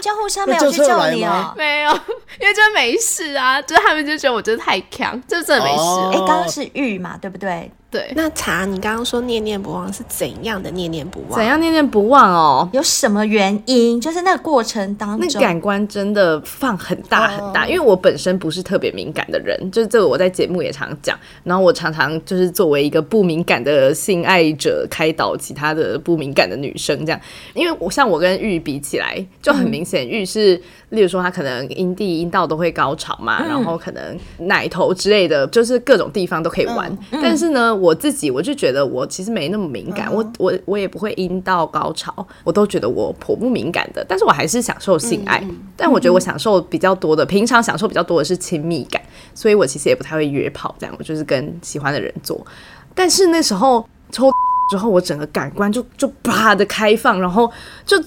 [0.03, 1.55] 救护车没有去救你哦。
[1.57, 1.93] 没有，
[2.41, 6.11] 因为就没事啊，就是他们就觉得我真是太强，就真的没事了。
[6.13, 7.71] 哎，哦刚刚是玉嘛，对不对？
[7.95, 11.39] 对，那茶，你刚刚说念念不忘是怎样的念念不忘？
[11.39, 12.69] 怎样念念不忘哦？
[12.73, 14.01] 有什么原因？
[14.01, 21.17] 就是那个过程当中，那感官真的放很大很大，因为我本身不是特别敏感的人，就是这个我在节目也常讲。
[21.45, 27.21] 然后我常常就是作为一个不敏感的性爱者，开导其他的不敏感的女生，这样。
[27.55, 30.61] 因为我像我跟玉比起来，就很明显，玉是
[30.95, 36.97] 例如说他可能阴蒂、阴道都会高潮嘛，然后可能奶头之类的，就是各种地方都可以玩。
[37.11, 44.05] 但是呢，我自己我就觉得我其实没那么敏感，我我我也不会阴道高潮，我都觉得我颇不敏感的。
[44.09, 45.43] 但是我还是享受性爱，
[45.77, 49.03] 但我觉得我享受比较多的，平常享受比较多的是亲密感，
[49.35, 52.47] 所以我其实也不太会约炮，这样我就是跟喜欢的人做。
[52.95, 54.31] 但是那时候抽
[54.71, 57.51] 之后，我整个感官就就啪的开放，然后
[57.85, 58.03] 就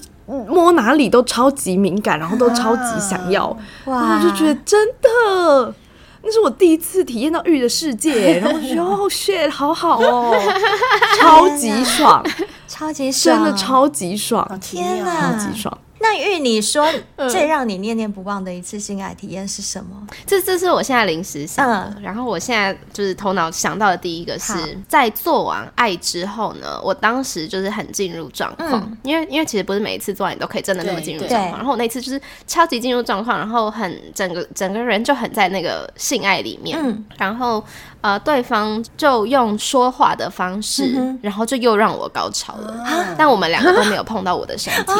[0.48, 5.74] 摸哪里都超级敏感，然后都超级想要， 然后我就觉得真的。
[6.20, 10.34] 那是我第一次体验到玉的世界， 然后我就觉得哦，shit，好好哦，
[11.20, 12.22] 超级爽，
[12.66, 15.32] 超级爽，真的超级爽，天超！
[15.38, 15.78] 级爽。
[16.00, 16.86] 那玉，你说
[17.28, 20.06] 最让你念念不忘的一次性爱体验是什么？
[20.26, 21.94] 这这是我现在临时想的。
[21.96, 24.54] 嗯然后我现在就是头脑想到的第一个是
[24.88, 31.58] 在做完爱之后呢，我当时就是很进入状况，嗯因为因为其实不是每一次做完你都可以真的那么进入状况。
[31.58, 36.78] 然后我那次就是超级进入状况，然后很整个整个人就很在那个性爱里面。
[36.80, 37.62] 嗯然后
[38.00, 43.14] 呃，对方就用说话的方式，嗯然后就又让我高潮了。
[43.18, 44.92] 但我们两个都没有碰到我的身体。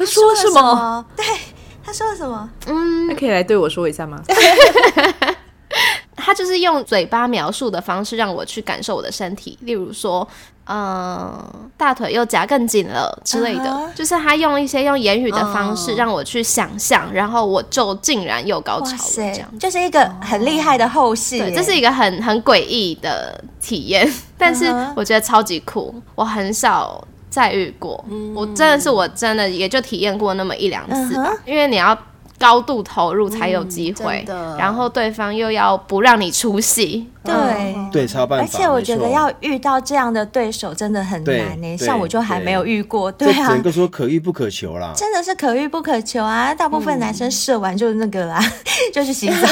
[0.00, 1.04] 他说什么？
[1.16, 1.24] 对，
[1.84, 2.48] 他说了什么？
[2.66, 4.20] 嗯，那可以来对我说一下吗？
[6.16, 10.26] 他就是用嘴巴描述的方式让我去感受我的身体，例如说，
[10.66, 13.90] 嗯、大腿又夹更紧了之类的。
[13.94, 15.94] 就是他用一些用言语的方式哦。
[15.96, 31.96] 让我去想象，然后我就竟然又高潮了，这样，就是一个很厉害的后戏这是一个很很诡异的体验， 但是我觉得超级酷，我很少再遇过，我真的是我真的也就体验过那么一两次吧，嗯因为你要
[32.38, 34.24] 高度投入才有机会
[34.58, 37.34] 然后对方又要不让你出戏，对、
[37.76, 38.44] 嗯对，才有办法。
[38.44, 44.92] 而且我觉得要遇到这样的对手真的很难呢、对像我就还没有遇过，对啊整个说可遇不可求啦。
[44.96, 46.54] 真的是可遇不可求啊！
[46.54, 48.42] 大部分男生射完就是那个啦，
[48.92, 49.48] 就去洗澡，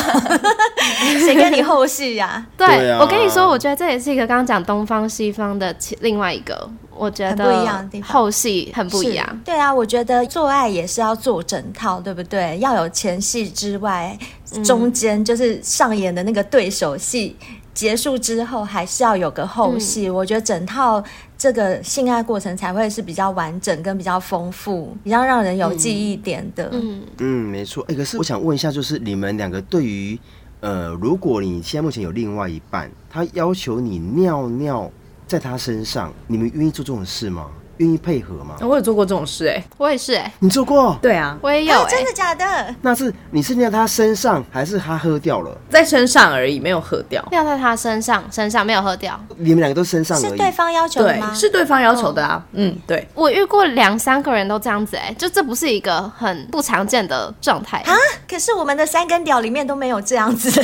[1.21, 9.27] 谁跟你后续呀、对，我跟你说，我觉得这也是一个刚刚讲东方西方的其另外一个，我觉得不一样的得地方后戏很不一样。
[9.29, 12.59] 是对啊，我觉得做爱也是要做整套，对不对？
[12.59, 14.17] 要有前戏之外，
[14.65, 17.37] 中间就是上演的那个对手戏。
[17.75, 21.01] 结束之后还是要有个后戏，我觉得整套
[21.37, 26.69] 这个性爱过程才会是比较完整跟比较丰富，比较让人有记忆点的。
[26.73, 27.85] 嗯，嗯，没错。
[27.87, 30.19] 哎、可是我想问一下，就是你们两个对于
[30.59, 34.91] 呃，如果你现在目前有另外一半，他要求你尿尿
[35.29, 37.49] 在他身上，你们愿意做这种事吗？
[37.79, 38.55] 愿意配合吗？
[38.61, 40.99] 我有做过这种事哎、我也是哎、你做过？
[41.01, 42.75] 对啊，我也有哎、啊真的假的？
[42.83, 45.57] 那是你是尿他身上，还是他喝掉了？
[45.71, 47.25] 在身上而已，没有喝掉。
[47.31, 49.19] 尿在他身上，身上没有喝掉。
[49.37, 50.25] 你们两个都身上而已。
[50.25, 52.43] 是对方要求的对吗？，是对方要求的啊。
[52.53, 53.07] 嗯，对。
[53.15, 57.95] 我遇过两三个人都这样子哎、就这不是一个很不常见的状态啊。
[58.29, 60.51] 可是我们的三根屌里面都没有这样子。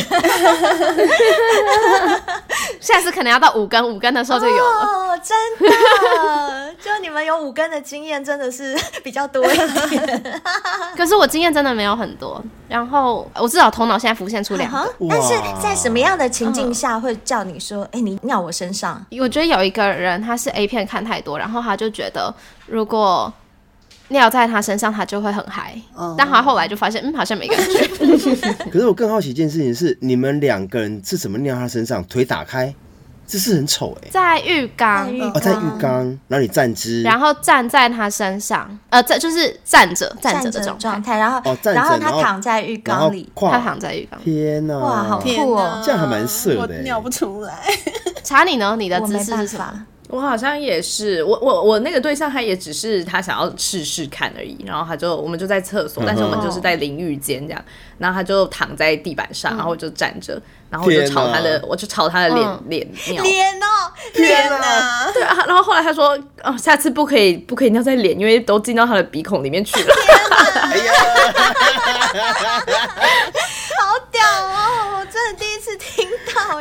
[2.80, 4.80] 下次可能要到五根，五根的时候就有了。
[4.82, 5.36] 哦，真
[5.68, 9.56] 的，就你们有五根的经验，真的是 比较多一
[9.90, 10.22] 点。
[10.96, 14.94] 可是我经验真的没有很多，然后我至少头脑现在浮现出两个。
[15.10, 19.04] 但是在什么样的情境下会叫你说，哎、你尿我身上？
[19.20, 22.34] 我觉得有一个人他是 A 片看太多，然后他就觉得
[22.66, 23.30] 如果
[24.08, 25.78] 尿在他身上，他就会很嗨。
[26.16, 27.86] 但他后来就发现，嗯，好像没感觉。
[28.70, 32.02] 可是我更好奇一件事情是，你们两个人是怎么尿他身上？
[32.04, 32.74] 腿打开，
[33.26, 44.20] 这是很丑哎、在浴缸，哦，在浴缸，然后你站姿，然后站在他身上，呃，站就是站着站着的状态，状态，然后、哦站着然后他躺在浴缸里，他躺在浴缸。
[44.20, 45.82] 天哪、哇，好酷哦！
[45.84, 47.54] 这样还蛮色的欸我尿不出来。
[48.22, 48.76] 查你呢？
[48.78, 49.86] 你的姿势是什么？
[50.20, 57.64] 法，我好像也是，我我我那个对象他也只是他想要试试看而已，然后他就我们就在厕所，但是我们就是在淋浴间这样，
[57.98, 62.64] 然后他就躺在地板上，然后我就站着，然后我就朝他的我就朝他的脸嗯。
[62.68, 65.10] 脸尿，脸哦，天哪！
[65.12, 69.94] 对啊，然后后来他说，哦，下次不可以不可以尿在脸，因为都进到他的鼻孔里面去了。
[73.80, 74.98] 好屌哦！
[74.98, 76.03] 我真的第一次听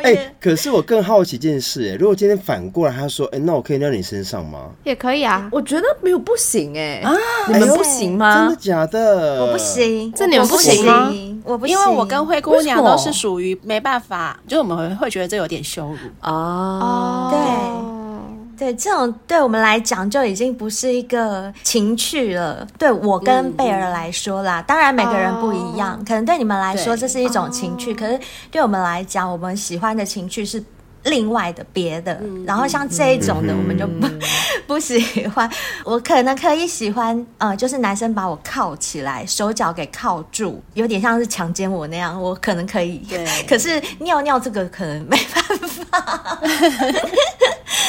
[0.02, 0.34] 到哎、耶。
[0.40, 4.70] 可是我更好奇一件事、哎，如果今天反过来，他说，哎、那我可以尿你身上吗？
[4.84, 5.48] 也可以啊。
[5.50, 7.12] 我觉得没有不行哎、啊
[7.48, 8.46] 你们不行吗？
[8.46, 9.44] 真的假的？
[9.44, 9.58] 我不。
[9.64, 11.10] 行，这你们不不行吗
[11.42, 15.96] 我不行，因为我跟灰姑娘都是属于没办法，就我们会会觉得这有点羞辱。
[16.20, 17.38] 哦，对
[18.58, 22.66] 对，这种对我们来讲就已经不是一个情趣了。
[22.78, 28.18] 对我跟贝儿来说啦，当然每个人不一样，可能对你们来说对这是一种情趣，可是
[28.50, 30.62] 对我们来讲，我们喜欢的情趣是
[31.04, 32.20] 另外的别的。
[32.46, 34.08] 然后像这一种的，我们就不
[34.66, 35.50] 不喜欢。
[35.84, 42.98] 我可能可以喜欢，呃，就是男生把我铐起来，手脚给铐住，有点像是强奸我那样，我可能可以。
[43.08, 46.38] 对可是尿尿这个可能没办法。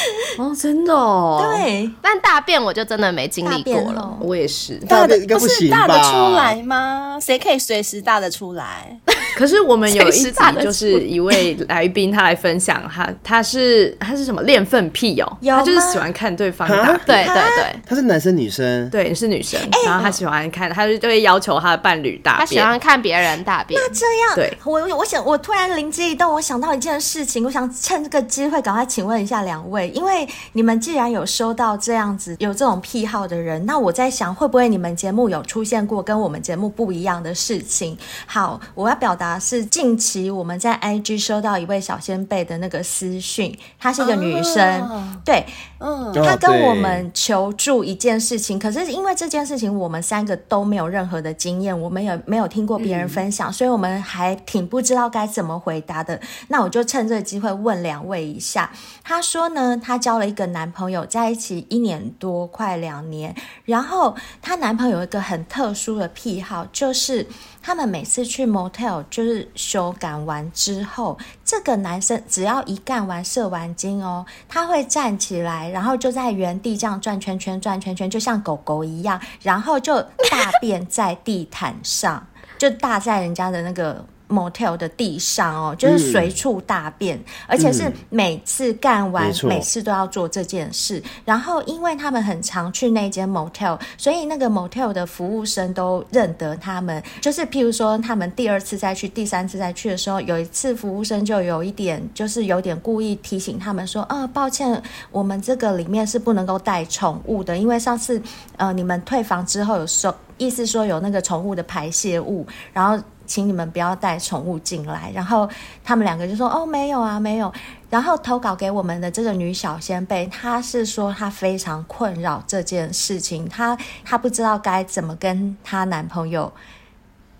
[0.38, 1.90] 哦，真的哦，，对。
[2.02, 4.16] 但大便我就真的没经历过了。
[4.20, 4.74] 我也是。
[4.88, 5.86] 大的应该不是行吧？
[5.86, 7.18] 大的出来吗？
[7.20, 8.98] 谁可以随时大的出来？
[9.36, 17.00] 可是我们有 一集谁是大的就是一位来宾，他来分享他他是他是什么恋粪癖哦，他就是喜欢看对方大便。
[17.06, 18.88] 对对对，他是男生女生？
[18.90, 22.58] 对，是女生，然后他喜欢看，他就就会要求他的伴侣大他喜。
[22.66, 23.80] 欢看别人大便。
[23.80, 37.96] 那这样，对我我想我突然灵机一动，我想到一件事情，我想趁这个机会赶快请问一下两位，因为你们既然有收到这样子有这种癖好的人，那我在想会不会你们节目有出现过跟我们节目不一样的事情？
[38.26, 45.44] 好，我要表达是近期我们在 IG 收到一位小仙贝的那个私讯，她是一个女生，哦对，
[45.78, 56.18] 嗯，他跟我们求助一件事情，可是因为这件事情我们三个都没有任何的经验，我们也没有听过别人分享，所以我们还挺不知道该怎么回答的。
[56.48, 58.70] 那我就趁这个机会问两位一下。
[59.04, 63.34] 她说呢，她交了一个男朋友，在一起一年多，快两年。
[63.64, 67.26] 然后她男朋友有一个很特殊的癖好，就是
[67.62, 80.00] 他们每次去 motel，就是修改完之后，这个男生只要一干完射完精哦，他会站起来，然后就在原地这样转圈圈，转圈圈，就像狗狗一样，然后就
[80.30, 82.26] 大便在地毯上，
[82.58, 91.02] 就大在人家的那个 motel 的地上哦，就是随处大便，嗯、而且是每次干完，嗯、每次都要做这件事。
[91.24, 97.02] 然后，因为他们很常去那间 motel，所以那个 motel 的服务生都认得他们。
[97.20, 108.20] 就是譬如说，他们第二次再去、第三次再去的时候，有一次服务生就有一点，就是有点故意提醒他们说：“啊，抱歉，我们这个里面是不能够带宠物的，因为上次
[108.56, 115.10] 呃你们退房之后有收，意思说有那个宠物的排泄物，然后。”请你们不要带宠物进来。
[115.14, 115.48] 然后
[115.84, 117.52] 他们两个就说：“哦，没有啊，没有。”
[117.88, 126.52] 然后投稿给我们的这个女小仙贝，她是说她非常困扰这件事情，她她不知道该怎么跟她男朋友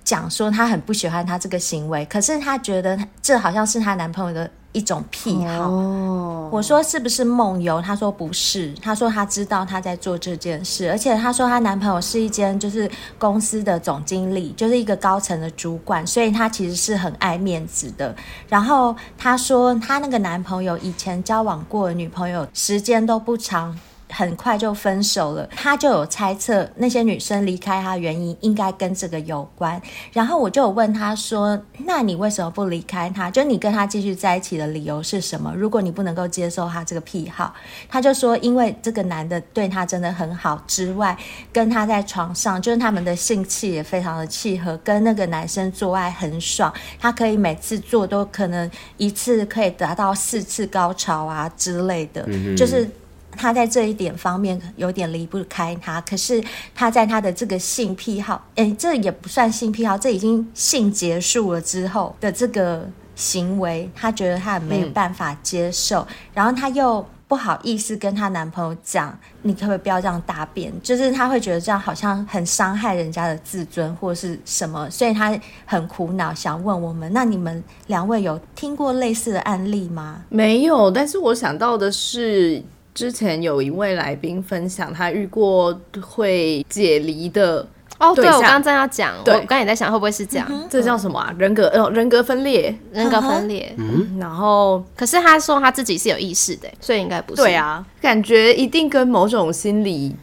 [0.07, 4.51] 讲，说她很不喜欢她这个行为，可是她觉得这好像是她男朋友的。
[4.73, 6.53] 一种癖好，oh.
[6.53, 7.81] 我说是不是梦游？
[7.81, 18.14] 她说不是，她说她知道她在做这件事，而且她说她男朋友是一间就是公司的总经理，就是一个高层的主管，所以她其实是很爱面子的。
[18.51, 23.75] 然后她说她那个男朋友以前交往过的女朋友时间都不长。
[24.09, 29.81] 很快就分手了，他就有猜测那些女生离开他原因应该跟这个有关。
[30.12, 33.31] 然后我就有问他说：“那你为什么不离开他？
[33.31, 35.53] 就你跟他继续在一起的理由是什么？
[35.55, 37.53] 如果你不能够接受他这个癖好，
[37.88, 41.16] 他就说因为这个男的对他真的很好之外，
[41.53, 52.25] 跟他在床上就是他们的性气也非常的契合，跟那个男生做爱很爽，他可以每次做都可能一次可以达到四次高潮啊之类的，
[52.57, 52.88] 就是。”
[53.37, 56.42] 他在这一点方面有点离不开他，可是
[56.75, 70.72] 他在他的这个性癖好，哎，这也不算性癖好，这已经性结束了之后的这个行为，他觉得他很没有办法接受，然后他又不好意思跟他男朋友讲，你可不可以不要这样大便？
[70.81, 80.22] 就是他会觉得这样好像很伤害人家的自尊或是什么，所以他很苦恼，想问我们，那你们两位有听过类似的案例吗？
[80.29, 82.62] 没有，但是我想到的是。
[82.97, 91.31] 之前有一位来宾分享，他遇过会解离的哦，对，我刚刚正要讲，我刚刚也在想会不会是这样，嗯、这叫什么啊？
[91.39, 93.71] 人格哦，人格分裂，人格分裂。
[93.77, 97.43] 嗯，然后可是他说他自己是有意识的，所以应该不是。
[97.43, 100.17] 对啊，感觉一定跟某种心理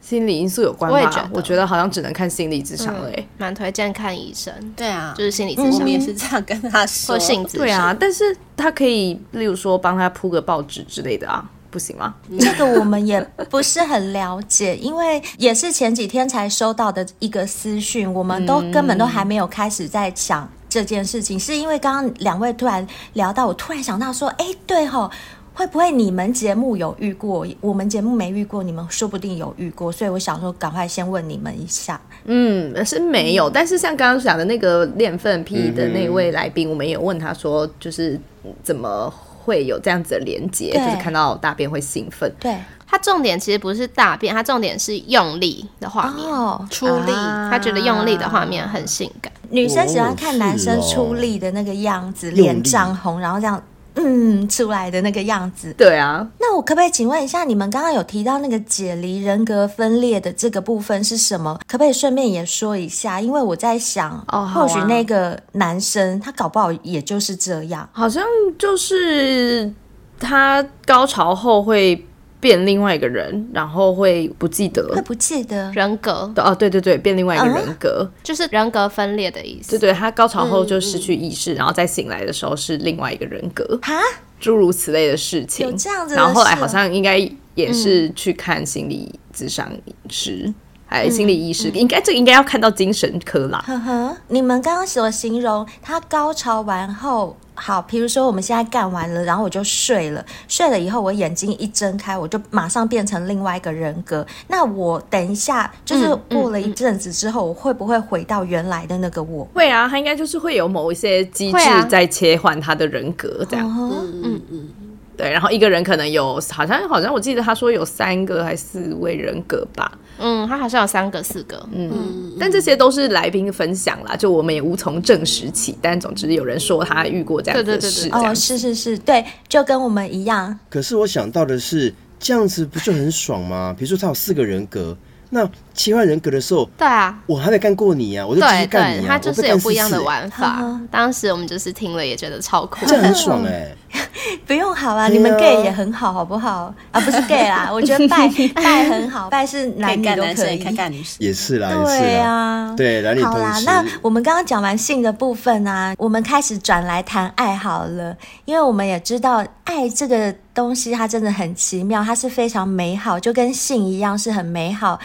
[0.00, 0.96] 心理因素有关吧？
[0.96, 4.54] 我也觉得，我觉得好像只能看心理智商了，哎，蛮推荐看医生。
[4.76, 7.18] 对啊，就是心理智商，也是这样跟他说。
[7.52, 11.50] 对啊，但是他可以，例如说帮他铺个报纸之类的啊。
[11.72, 12.14] 不行吗？
[12.38, 25.10] 这个我们也不是很了解， 因为也是前几天才收到的一个私讯，我们都根本都还没有开始在想这件事情，是因为刚刚两位突然聊到，我突然想到说，哎，对吼，
[25.54, 27.46] 会不会你们节目有遇过？
[27.62, 31.98] 我们节目没遇过，你们说不定有遇过，所以我想说，赶快先问你们一下。
[32.24, 38.20] 嗯，是没有，但是像刚刚讲的那个练粪癖的那位来宾，我们也问他说，就是
[38.62, 39.12] 怎么。
[39.44, 42.32] 会有这样子的连接，就是看到大便会兴奋。
[42.38, 47.12] 对，它重点其实不是大便，它重点是用力的画面，哦、出力。
[47.12, 49.32] 啊、他觉得用力的画面很性感。
[49.50, 53.62] 女生喜欢看男生出力的那个样子，脸涨红，然后这样。
[53.94, 55.72] 嗯，出来的那个样子。
[55.74, 61.58] 对啊，那我可不可以请问一下，你们刚刚有提到那个解离人格分裂的这个部分是什么？
[61.66, 63.20] 可不可以顺便也说一下？
[63.20, 68.24] 因为我在想，哦，或许那个男生他搞不好也就是这样，好像
[68.58, 69.72] 就是
[70.18, 72.06] 他高潮后会。
[72.42, 75.70] 变另外一个人，然后会不记得，会不记得。
[75.70, 76.28] 人格。
[76.38, 79.70] 哦，对对对，变另外一个人格，啊、就是人格分裂的意思。
[79.70, 83.78] 对对，他高潮后就失去意识，嗯、然后再醒来的时候是另外一个人格。
[83.80, 83.94] 哈，
[84.40, 86.16] 诸如此类的事情，有这样子。
[86.16, 87.16] 然后后来好像应该
[87.54, 89.72] 也是去看心理咨商
[90.10, 90.54] 师，还、
[91.00, 93.64] 嗯、心理医师，嗯、应该这个应该要看到精神科啦。
[93.66, 97.36] 呵呵，你们刚刚所形容他高潮完后。
[97.54, 100.24] 好，比如说我们现在干完了，然后我就睡了。
[100.48, 104.26] 睡了以后，我眼睛一睁开，我就马上变成另外一个人格。
[104.48, 109.46] 那我等一下，就是过了一阵子之后，我会不会回到原来的那个我？
[109.52, 113.68] 会啊，他应该就是会有某一些机制在切换他的人格，这样。
[113.68, 114.68] 嗯嗯嗯。
[115.16, 119.98] 对，然后一个人可能有，好像好像我记得他说有三个还是四位人格吧。
[120.18, 121.56] 嗯，他好像有三个四个。
[121.72, 125.76] 嗯，嗯，但这些都是来宾分享啦，就我们也无从证实起。
[125.80, 128.08] 但总之有人说他遇过这样子的事。
[128.12, 130.58] 哦，是是是，对，就跟我们一样。
[130.70, 133.74] 可是我想到的是，这样子不就很爽吗？
[133.76, 134.96] 比如说他有四个人格。
[135.34, 140.62] 那切换人格的时候，对啊，我还没干过你啊，我就继续干你啊，他就是有不一样的玩法。
[140.90, 143.74] 当时我们就是听了也觉得超酷，这很爽哎。
[144.46, 146.74] 不用好啊，你们 gay 也很好，好不好？
[146.90, 151.16] 啊，不是 gay 啦， 我觉得拜拜很好，拜是男女都可以，看看女生。
[151.18, 164.98] 也是啦，对啊，对，男女好啦，那我们刚刚讲完性的部分啊，我们开始转来谈爱好了，因为我们也知道爱这个东西它真的很奇妙，它是非常美好，就跟性一样是很美好。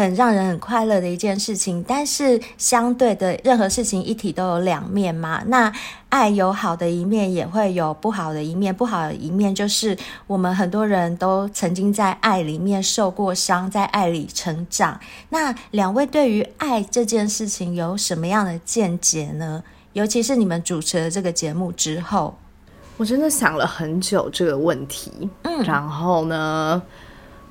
[0.00, 5.42] 很让人很快乐的一件事情，但是相对的，任何事情一体都有两面嘛。
[5.46, 5.72] 那
[6.08, 8.74] 爱有好的一面，也会有不好的一面。
[8.74, 9.96] 不好的一面就是
[10.26, 14.98] 我们很多人都曾经在爱里面受过伤，在爱里成长。
[15.28, 19.62] 那两位对于爱这件事情有什么样的见解呢？
[19.92, 22.34] 尤其是你们主持了这个节目之后，
[22.96, 25.28] 我真的想了很久这个问题。
[25.42, 26.80] 嗯，然后呢？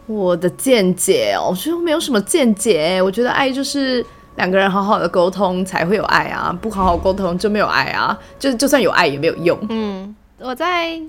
[0.10, 3.00] 我的见解哦，我觉得没有什么见解。
[3.00, 4.04] 我觉得爱就是
[4.38, 9.56] 两个人好好的沟通才会有爱啊，不好好沟通就没有爱啊，就就算有爱也没有用。
[9.70, 11.00] 嗯，我在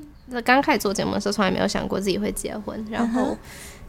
[0.44, 3.34] 刚开始做节目的时候，从来没有想过自己会结婚，然后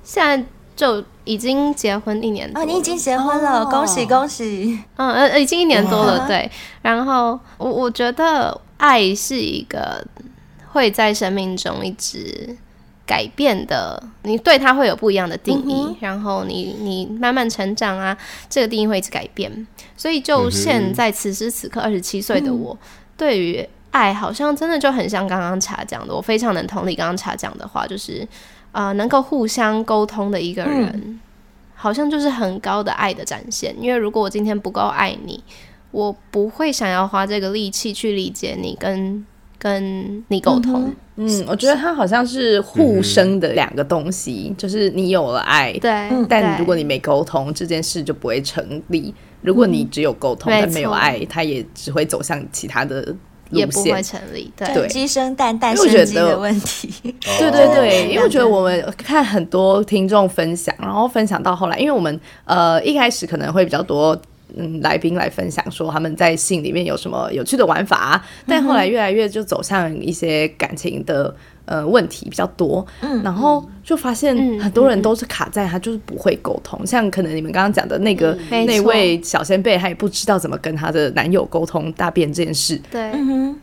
[0.02, 0.42] 现在
[0.78, 2.62] 就已经结婚一年多。
[2.62, 4.80] 哦，你已经结婚了，哦、恭喜恭喜！
[4.96, 6.50] 嗯呃，已经一年多了，对。
[6.82, 10.02] 然后我我觉得爱是一个
[10.72, 12.56] 会在生命中一直。
[13.12, 18.18] 改变的，你对他会有不一样的定义，嗯、然后你你慢慢成长啊，
[18.50, 19.68] 这个定义会一直改变。
[19.98, 22.88] 所以就现在此时此刻二十七岁的我，嗯、
[23.18, 28.26] 对于爱好像真的就很像刚刚茶讲的，我非常能同理刚刚茶讲的话，就是
[28.72, 31.20] 啊、呃，能够互相沟通的一个人，嗯、
[31.76, 33.76] 好像就是很高的爱的展现。
[33.78, 35.44] 因为如果我今天不够爱你，
[35.92, 39.26] 我不会想要花这个力气去理解你跟。
[39.62, 49.14] 跟你沟通，嗯，是我觉得它好像是互生的两个东西，嗯、就是你有了爱，对，但如果你没沟通，这件事就不会成立。
[49.42, 53.16] 如果你只有沟通、嗯、但没有爱，它也只会走向其他的路
[53.52, 54.52] 线，也不会成立。
[54.58, 56.92] 对，鸡生蛋，蛋生鸡的问题。
[57.38, 64.20] 对对对，因为我觉得我们看很多听众分享，然后分享到后来，因为我们呃一开始可能会比较多。
[64.56, 71.34] 嗯，来宾来分享说他们在性里面有什么有趣的玩法，但后来越来越就走向一些感情的
[71.66, 83.12] 呃问题比较多，嗯，然后就发现很多人都是卡在他就是不会沟通，像可能你们刚刚讲的那个那位小仙贝，他也不知道怎么跟他的男友沟通大便这件事，对，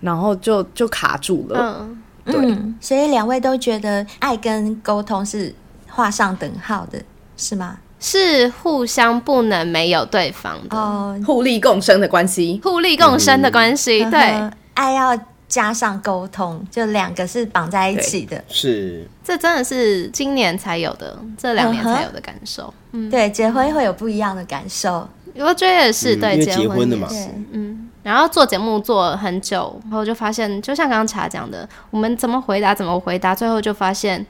[0.01, 1.87] 然后就就卡住了，
[2.25, 5.55] 嗯，对，所以两位都觉得爱跟沟通是
[5.87, 6.99] 画上等号的，
[7.37, 7.79] 是吗？
[8.01, 15.19] 是互相不能没有对方的，oh, 互利共生的关系，互利共生的关系，嗯、对，爱要
[15.49, 22.73] 加上沟通，就两个是绑在一起的，是，这真的是今年才有的，这两年才有的感受，uh huh.
[22.93, 34.25] 嗯，对，结婚会有不一样的感受，我觉得也是，嗯、对，结婚的嘛，对，嗯，然后做节目做很久，然后就发现，就像刚刚茶讲的，我们怎么回答怎么回答，最后就发现，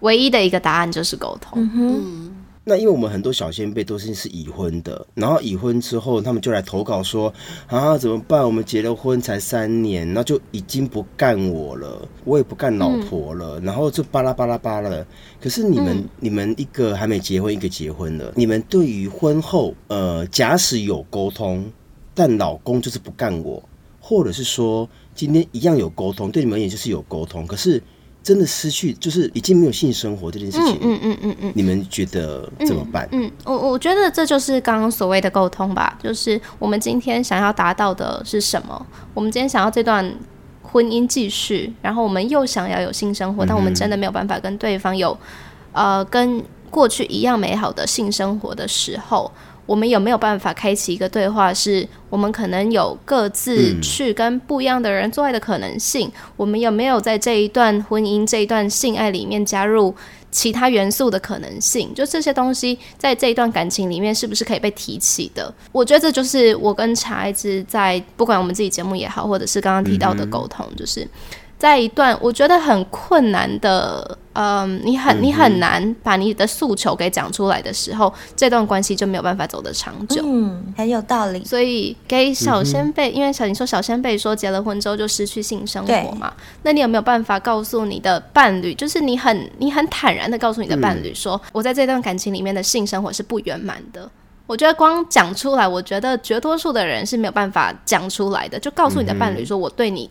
[0.00, 2.36] 唯一的一个答案就是沟通，嗯哼。
[2.70, 7.34] 那因为我们很多小先辈都是是已婚的，然后已婚之后，他们就来投稿说
[7.66, 8.44] 啊，怎么办？
[8.44, 15.04] 我们结了婚才三年，那就已经不干我了，我也不干老婆了，嗯、然后就巴拉巴拉巴拉的。
[15.40, 21.68] 可是你们，嗯、你们一个还没结婚，一个结婚了，你们对于婚后，呃，假使有沟通，
[22.14, 23.60] 但老公就是不干我，
[24.00, 27.82] 或者是说今天一样有沟通，对你们也就是有沟通，可是。
[28.22, 30.78] 真的失去，就是已经没有性生活这件事情。
[30.82, 33.08] 嗯嗯嗯嗯嗯，你们觉得怎么办？
[33.12, 38.86] 嗯，我、嗯、我觉得这就是刚刚所谓的沟通吧，就是我们今天想要达到的是什么？
[39.14, 40.14] 我们今天想要这段
[40.62, 45.16] 婚姻继续，然后我们又想要有性生活，但我们真的没有办法跟对方有
[45.72, 49.30] 呃跟过去一样美好的性生活的时候。
[49.70, 51.54] 我们有没有办法开启一个对话？
[51.54, 56.08] 是我们可能有各自去跟不一样的人做爱的可能性？
[56.08, 59.94] 嗯、我们有没有在这一段婚姻、这一段性爱里面加入
[60.32, 61.94] 其他元素的可能性？
[61.94, 65.54] 就这些东西在这一段感情里面是不是可以被提起的？
[65.70, 71.06] 我觉得这就是我跟茶一直在不管我们自己节目也好，或者是刚刚提到的沟通，嗯、就是。
[71.56, 80.22] 在一段我觉得很困难的，嗯，你很你很难把你的诉求给讲出来的时候，这段关系就没有办法走得长久。
[80.24, 81.44] 嗯，很有道理。
[81.44, 94.08] 所以给小仙贝，因为小你说小仙贝说结了婚之后就失去性生活嘛，那你有没有办法告诉你的伴侣，就是你很你很坦然的告诉你的伴侣说，嗯、我在这段感情里面的性生活是不圆满的。
[94.46, 100.08] 我觉得光讲出来，我觉得绝多数的人是没有办法讲出来的，就告诉你的伴侣说，我对你。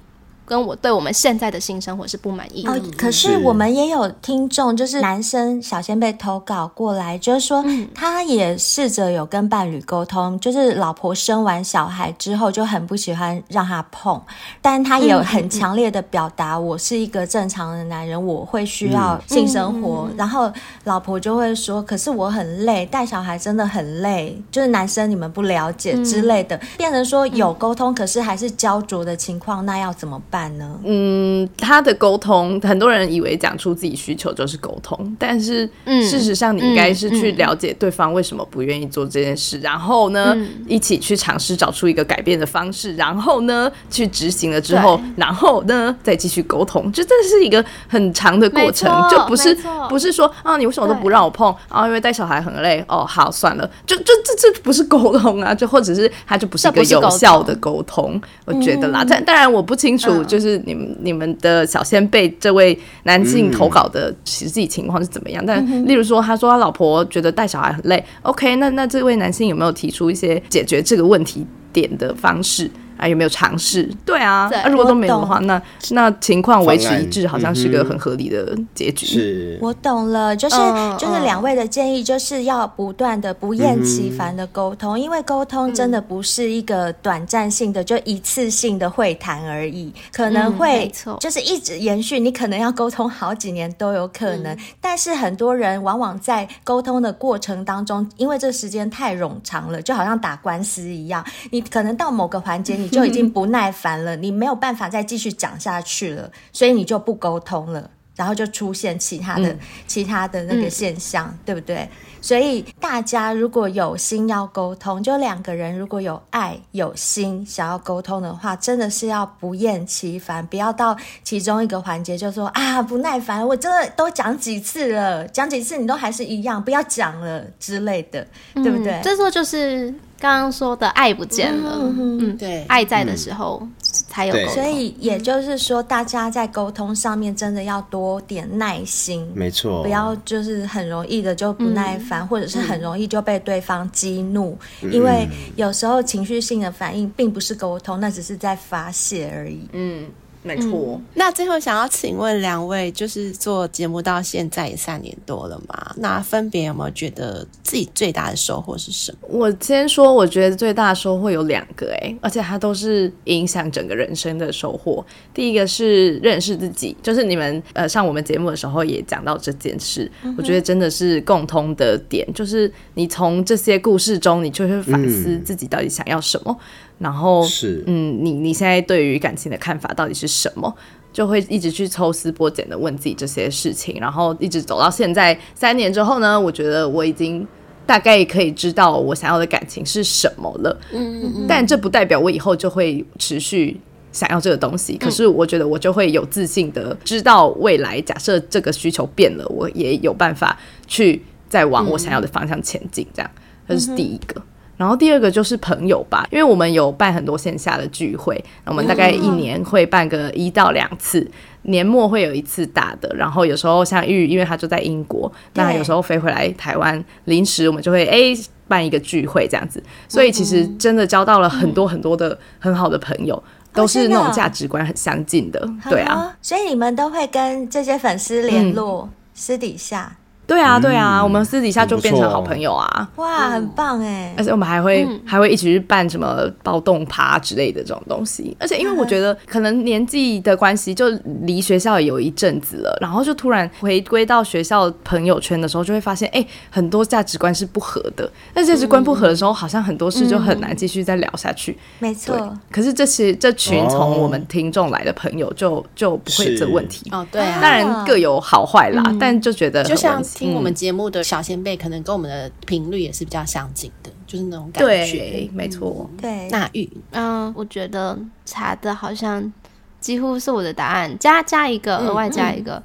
[0.50, 2.72] 跟我对我们现在的性生活是不满意的。
[2.72, 14.20] 哦，可是我们也有听众，就是男生小仙被投稿过来，就是说他也试着有跟伴侣沟通，就是老婆生完小孩之后就很不喜欢让他碰，
[14.62, 20.52] 但他也有很强烈的表达，我是一个正常的男人，我会需要性生活，然后
[20.86, 30.80] 老婆就会说，可是我很累，带小孩真的很累，就是男生你们不了解之类的，变成说有沟通，可是还是焦灼的情况，那要怎么办呢？
[30.86, 40.36] 嗯，他的沟通，很多人以为讲出自己需求就是沟通，但是事实上你应该是去了解对方为什么不愿意做这件事，然后呢，
[40.68, 49.58] 一起去尝试找出一个改变的方式，然后呢，去执行了之后，然后呢，再继续沟通，就这是一个很长的过程，就不是
[49.90, 51.86] 不是说啊，你为什么都不让我碰啊？
[51.88, 65.43] 因为带小孩很累哦，好算了，就就这这不是沟通啊，就或者是他就不是一个有效的沟通，我觉得啦，但当然我不清楚，就是你们你们的小先辈这位男性投稿的实际情况是怎么样？
[65.45, 72.70] 但例如说，他说他老婆觉得带小孩很累，OK，那那这位男性有没有提出一些解决这个问题点的方式？
[72.99, 73.89] 啊，有没有尝试？
[74.05, 75.61] 对啊，那、啊、如果都没有的话，那
[75.91, 79.05] 那情况维持一致，好像是个很合理的结局。
[79.05, 90.91] 是，我懂了，就是、嗯、就是两位的建议，就是要不断的、不厌其烦的沟通，嗯、因为沟通真的不是一个短暂性的、就一次性的会谈而已，可能会
[91.22, 94.53] 就是一直延续，你可能要沟通好几年都有可能。
[94.53, 102.89] 嗯、但是很多人往往在沟通的过程当中，因为这时间太冗长了，就好像打官司一样，你可能到某个环节你。
[102.89, 111.88] 就已经不耐烦了， 你没有办法再继续讲下去了，所以你就不沟通了，然后就出现其他的、嗯、其他的那个现象，嗯、对不对？
[112.20, 128.93] 所以大家如果有心要沟通，就两个人如果有爱有心想要沟通的话，真的是要不厌其烦，不要到其中一个环节就说啊不耐烦，我真的都讲几次了，讲几次你都还是一样，不要讲了之类的，对不对？
[128.93, 129.93] 嗯、这时候就是。
[130.20, 144.57] 刚刚说的爱不见了，嗯，对，爱在的时候才有沟通，所以也就是说，大家在沟通上面真的要多点耐心，没错，不要就是很容易的就不耐烦，或者是很容易就被对方激怒，
[144.91, 150.05] 因为有时候情绪性的反应并不是沟通，那只是在发泄而已，嗯。
[150.42, 155.94] 没错、嗯，那最后想要请问两位，就是做节目到现在也三年多了嘛？
[155.98, 159.28] 那分别有没有觉得自己最大的收获是什么？
[159.30, 165.06] 我先说，我觉得最大的收获有两个，哎，而且它都是影响整个人生的收获。
[165.34, 176.58] 第一个是认识自己，就是你们呃上我们节目的时候也讲到这件事，嗯、我觉得真的是共通的点，就是你从这些故事中，你就会反思自己到底想要什么。
[176.58, 176.66] 嗯
[177.00, 180.74] 然后是嗯，你你现在对于感情的看法到底是什么？
[181.12, 187.45] 就会一直去抽丝剥茧的问自己这些事情，然后一直走到现在三年之后呢，我觉得我已经
[187.84, 190.80] 大概可以知道我想要的感情是什么了。
[190.91, 193.76] 嗯嗯，但这不代表我以后就会持续
[194.12, 194.97] 想要这个东西。
[194.97, 201.20] 可是我觉得我就会有自信的知道未来，假设这个需求变了，我也有办法去
[201.50, 203.06] 再往我想要的方向前进。
[203.16, 203.32] 这样，
[203.68, 204.39] 这是第一个。
[204.80, 211.30] 然后第二个就是朋友吧，因为我们有办很多线下的聚会，我们大概一年会办个一到两次，
[211.63, 218.34] 年末会有一次大的，然后有时候像玉，因为他就在英国，那有时候飞回来台湾，临时我们就会诶
[218.69, 225.59] 办一个聚会这样子，所以其实真的交到了很多很多的很好的朋友，都是那种价值观很相近的，
[225.89, 230.15] 对啊，所以你们都会跟这些粉丝联络，私底下。
[230.50, 233.08] 对啊，对啊，我们私底下就变成好朋友啊！
[233.18, 234.34] 哇，很棒哎！
[234.36, 238.58] 而且我们还会还会一起去办什么暴动趴之类的这种东西。
[238.60, 241.08] 而且因为我觉得可能年纪的关系，就
[241.43, 248.28] 离学校也有一阵子了，然后就突然回归到学校朋友圈的时候，就会发现，哎，很多价值观是不合的。
[248.56, 251.78] 那价值观不合的时候，好像很多事就很难继续再聊下去。
[252.00, 252.58] 没错。
[252.72, 257.08] 可是这些这群从我们听众来的朋友，就就不会有这问题。
[257.12, 257.60] 哦，对啊。
[257.62, 260.20] 当然各有好坏啦，但就觉得就像。
[260.40, 265.18] 听我们节目的小先辈，可能跟我们的频率也是比较相近的，就是那种感觉。
[265.18, 266.10] 对，没错。
[266.22, 269.52] 对，那玉，嗯，我觉得查的好像
[270.00, 272.82] 几乎是我的答案，加加一个，额外加一个。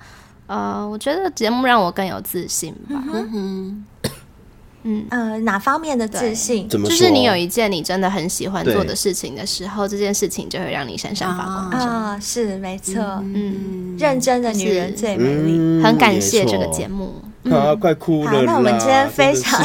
[0.46, 3.02] 呃，我觉得节目让我更有自信吧。
[3.12, 3.84] 嗯哼。
[4.86, 6.68] 嗯呃，哪方面的自信？
[6.68, 12.20] 就是你有一件你真的很喜欢做的事情的时候，这件事情就会让你闪闪发光啊！
[12.20, 15.82] 是没错，嗯，认真的女人最美丽。
[15.82, 17.14] 很感谢这个节目。
[17.50, 18.42] 啊，快哭了！
[18.42, 19.60] 那我们今天非常，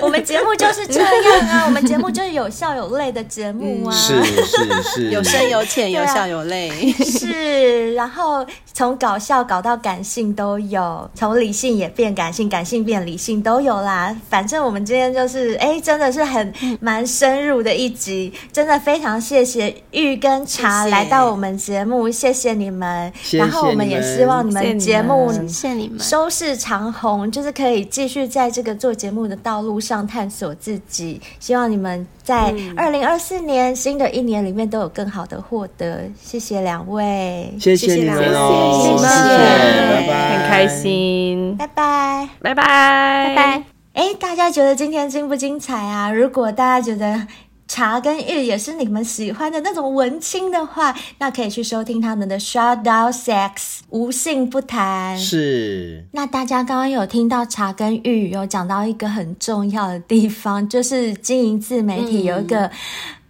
[0.06, 1.10] 我们节目就是这样
[1.48, 7.94] 啊，我们节目就是有笑有泪的节目啊，是是是，有深有浅，有笑有泪，是。
[7.94, 14.14] 然后从搞笑搞到感性都有，从理性也变感性，感性变理性都有啦。
[14.30, 23.12] 反正我们今天就是，哎，真的是很蛮深入的一集，真的非常谢谢玉跟茶来到我们节目，谢谢你们。
[23.32, 24.76] 然后我们也希望你们。
[24.76, 31.20] 节目谢谢你们收视长虹，就是可以继续在这个做节目的道路上探索自己。
[31.40, 36.04] 希望你们在二零二四年新的一年里面都有更好的获得。
[36.22, 43.62] 谢谢两位，谢谢两位，谢谢，拜拜，很开心，拜拜，拜拜，拜拜。
[43.94, 46.12] 哎，大家觉得今天精不精彩啊？
[46.12, 47.26] 如果大家觉得
[47.68, 55.18] 茶跟玉也是你们喜欢的那种文青的话，那可以去收听他们的 Shoutout Sex 无性不谈。
[55.18, 56.04] 是。
[56.12, 62.70] 那大家刚刚有听到茶跟玉有讲到一个很重要的地方，就是经营自媒体有一个。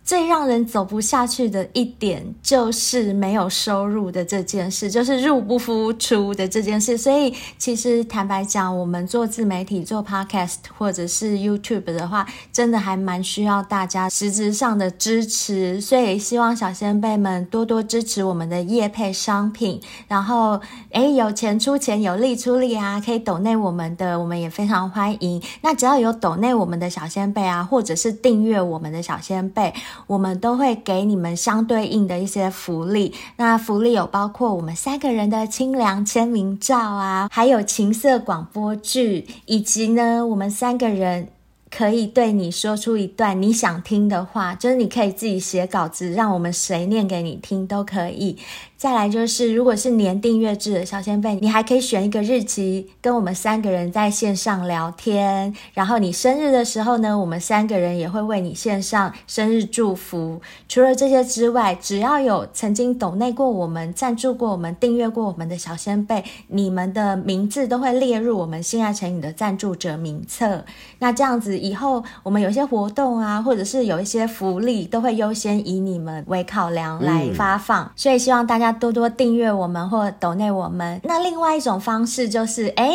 [0.06, 6.96] 最让人走不下去的一点就是没有收入的这件事，就是入不敷出的这件事。
[6.96, 15.80] 所以，其实坦白讲，我们做自媒体、做 Podcast 或者是 YouTube 的话，真的还蛮需要大家实质上的支持。
[15.80, 19.82] 所以，希望小仙贝们多多支持我们的业配商品。
[20.06, 25.42] 然后，诶，有钱出钱，有力出力啊，可以抖内我们的，我们也非常欢迎。
[25.62, 29.74] 那只要有抖内我们的小仙贝啊，或者是订阅我们的小仙贝。
[30.06, 41.28] 我们都会给你们相对应的一些福利，那福利有包括我们三个人的清凉签名照啊，还有情色广播剧，以及呢，我们三个人
[41.70, 48.36] 可以对你说出一段你想听的话，就是你可以自己写稿子，让我们谁念给你听都可以。
[48.76, 55.54] 再来就是，如果是年订阅制的小仙贝，你还可以选一个日期跟我们三个人在线上聊天。
[55.72, 60.42] 然后你生日的时候呢，我们三个人也会为你献上生日祝福。
[60.68, 70.62] 除了这些之外，只要有曾经抖内过我们、赞助过我们、订阅过我们的小仙贝，你们的名字都会列入我们性爱成瘾的赞助者名册。
[70.98, 77.84] 那这样子以后我们有些活动啊，或者是有一些福利，都会优先以你们为考量来发放。
[77.84, 78.65] 嗯、所以希望大家。
[78.72, 81.00] 多多订阅我们或抖内我们。
[81.04, 82.92] 那另外一种方式就是，哎，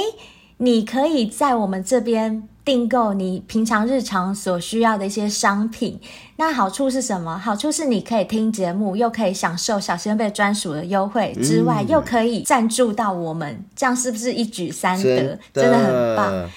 [0.57, 5.99] 你可以在我们这边订购你平常日常所需要的一些商品。
[6.37, 7.37] 那好处是什么？
[7.37, 15.03] 好处是你可以听节目，又可以享受小仙贝专属的优惠，之外、嗯、又可以赞助到我们，这样是不是一举三得？
[15.03, 16.49] 真的，真的很棒。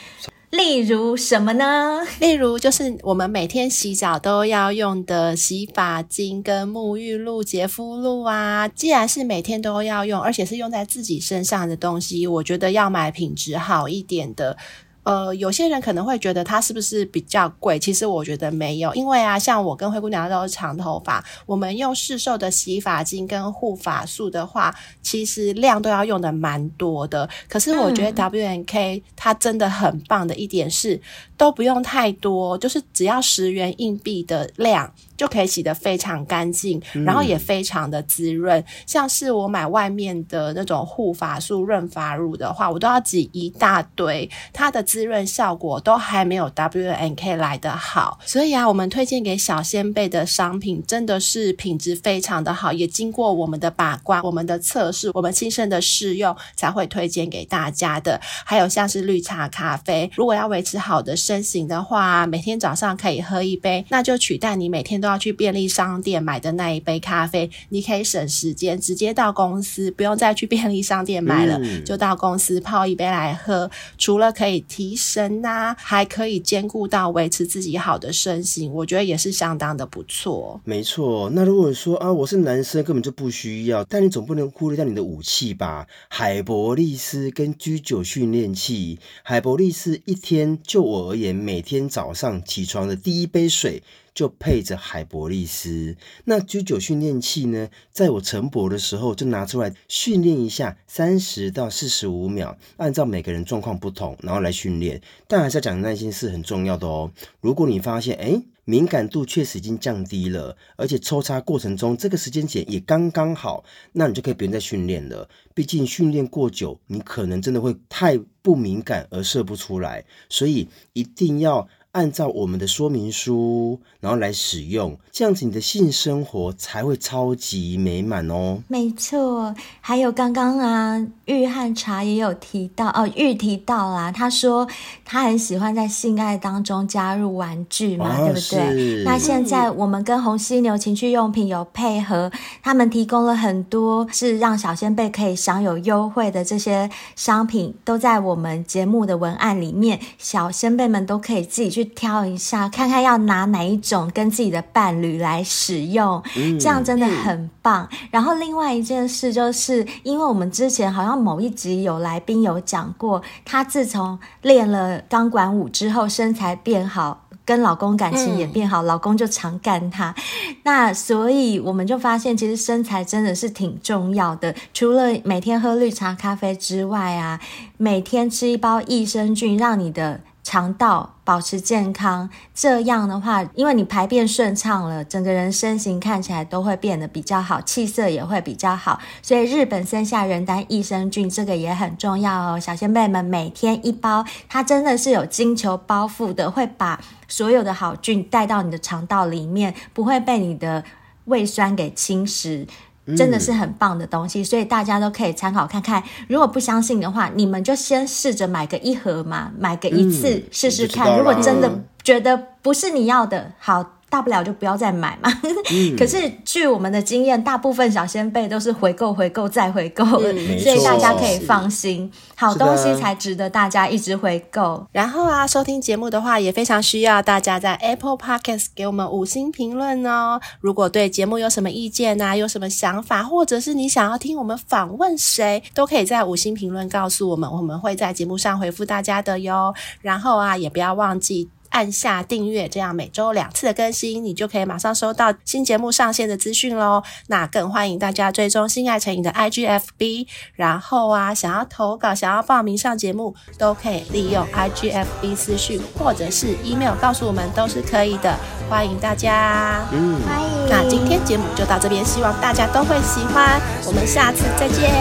[0.57, 2.01] 例如什么呢？
[2.21, 8.69] 例如就是我们每天洗澡都要用的洗发精跟沐浴露、洁肤露啊。
[8.69, 14.57] 既然是每天都要用，而且是用在自己身上的东西，我觉得要买品质好一点的。
[15.05, 17.79] 呃，有些人可能会觉得它是不是比较贵？
[17.79, 27.29] 其实我觉得没有，因为啊，像我跟灰姑娘都是长头发，我们用市售的洗发精跟护发素的话，其实量都要用的蛮多的。
[27.49, 31.01] 可是我觉得 W N K 它真的很棒的一点是，
[31.37, 34.93] 都不用太多，就是只要十元硬币的量。
[35.17, 38.59] 就可以洗得非常干净，然后也非常的滋润。
[38.61, 48.19] 嗯、像是我买外面的那种护发素、润发乳的话，我都要挤一大堆，它的滋润效果都还没有 W N K 来的好。
[48.25, 58.21] 所以啊，我们推荐给小仙贝的商品真的是品质非常的好，也经过我们的把关、我们的测试、我们亲身的试用才会推荐给大家的。
[58.45, 73.71] 还有像是绿茶咖啡，如果要维持好的身形的话，每天早上可以喝一杯，那就取代你每天都要去便利商店买的那一杯咖啡，你可以省时间，直接到公司，不用再去便利商店买了，嗯、就到公司泡一杯来喝。
[73.99, 80.59] 除了可以提神呐、啊，还可以兼顾到维持自己好的身形，我觉得也是相当的不错。
[80.65, 85.87] 没错，那如果说啊，我是男生，根本就不需要，但你总不能忽略掉你的武器吧？
[86.09, 93.83] 海博利斯跟居酒训练器，海博利斯一天就我而言，每天早上起床的第一杯水。
[94.15, 105.03] 就配着海博利斯，那居酒训练器呢，在我晨勃的时候就拿出来训练一下，三十到四十五秒，按照每个人状况不同，然后来训练。
[105.27, 107.11] 但还是要讲耐心是很重要的哦。
[107.41, 115.29] 如果你发现，哎，敏感度确实已经降低了，而且抽插过程中这个时间点也刚刚好，那你就可以不用再训练了。
[115.55, 121.69] 毕竟训练过久，你可能真的会太不敏感而射不出来，所以一定要。
[121.95, 128.61] 按照我们的说明书，然后来使用，这样子你的性生活才会超级美满哦。
[128.67, 134.67] 没错，还有刚刚啊，玉和茶也有提到哦，玉提到啦，他说
[135.05, 139.05] 他很喜欢在性爱当中加入玩具嘛，哦、对不对？
[139.05, 142.29] 那现在我们跟红犀牛情趣用品有配合，
[142.61, 156.22] 他们提供了很多是让小仙贝可以享有优惠的这些商品，都在我们节目的文案里面，小仙贝们都可以自己去挑一下，看看要拿哪一种跟自己的伴侣来使用，
[156.61, 157.89] 这样真的很棒。
[158.11, 167.20] 然后另外一件事就是，因为我们之前好像某一集有来宾有讲过，他自从练了钢管舞之后，身材变好。
[167.47, 170.14] 跟老公感情也变好，嗯、老公就常干他。
[170.62, 174.55] 那所以我们就发现，其实身材真的是挺重要的。
[174.72, 177.39] 除了每天喝绿茶咖啡之外啊，
[177.76, 180.22] 每天吃一包益生菌，让你的。
[180.45, 189.01] 肠道保持健康，这样的话，因为你排便顺畅了，整个人身形看起来都会变得比较好，气色也会比较好。
[189.23, 200.85] 所以日本森下仁丹益生菌这个也很重要哦，小仙贝们每天一包，它真的是有金球包覆的，会把所有的好菌带到你的肠道里面，不会被你的
[201.25, 202.69] 胃酸给侵蚀。
[203.17, 206.03] 真的是很棒的东西，嗯、所以大家都可以参考看看。
[206.29, 211.09] 如果不相信的话，你们就先试着买个一盒嘛，买个一次试试看。
[211.09, 213.94] 嗯、如果真的觉得不是你要的，好。
[214.15, 215.29] 大不了就不要再买嘛。
[215.73, 224.87] 嗯、 可是据我们的经验，大部分小仙贝都是回购、回购再回购所以大家可以放心，好东西才值得大家一直回购。
[224.93, 230.41] 然后啊，收听节目的话，也非常需要大家在 Apple Podcast 给我们五星评论哦。
[230.61, 239.75] 如果对节目有什么意见啊，有什么想法，或者是你想要听我们访问谁，都可以在五星评论告诉我们，我们会在节目上回复大家的哟。
[240.01, 241.49] 然后啊，也不要忘记。
[241.75, 247.03] 按下订阅，这样每周两次的更新，你就可以马上收到新节目上线的资讯喽。
[247.27, 258.39] 那更欢迎大家追踪心爱成瘾的 IGFB，然后啊，想要投稿、想要报名上节目，都可以利用 IGFB 私讯或者是 email 告诉我们，都是可以的。
[258.70, 260.49] 欢迎大家，嗯，欢迎。
[260.70, 263.61] 那今天节目就到这边，希望大家都会喜欢。
[263.85, 264.93] 我们下次再见，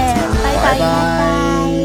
[0.43, 0.73] 拜拜。
[0.73, 1.82] 拜拜。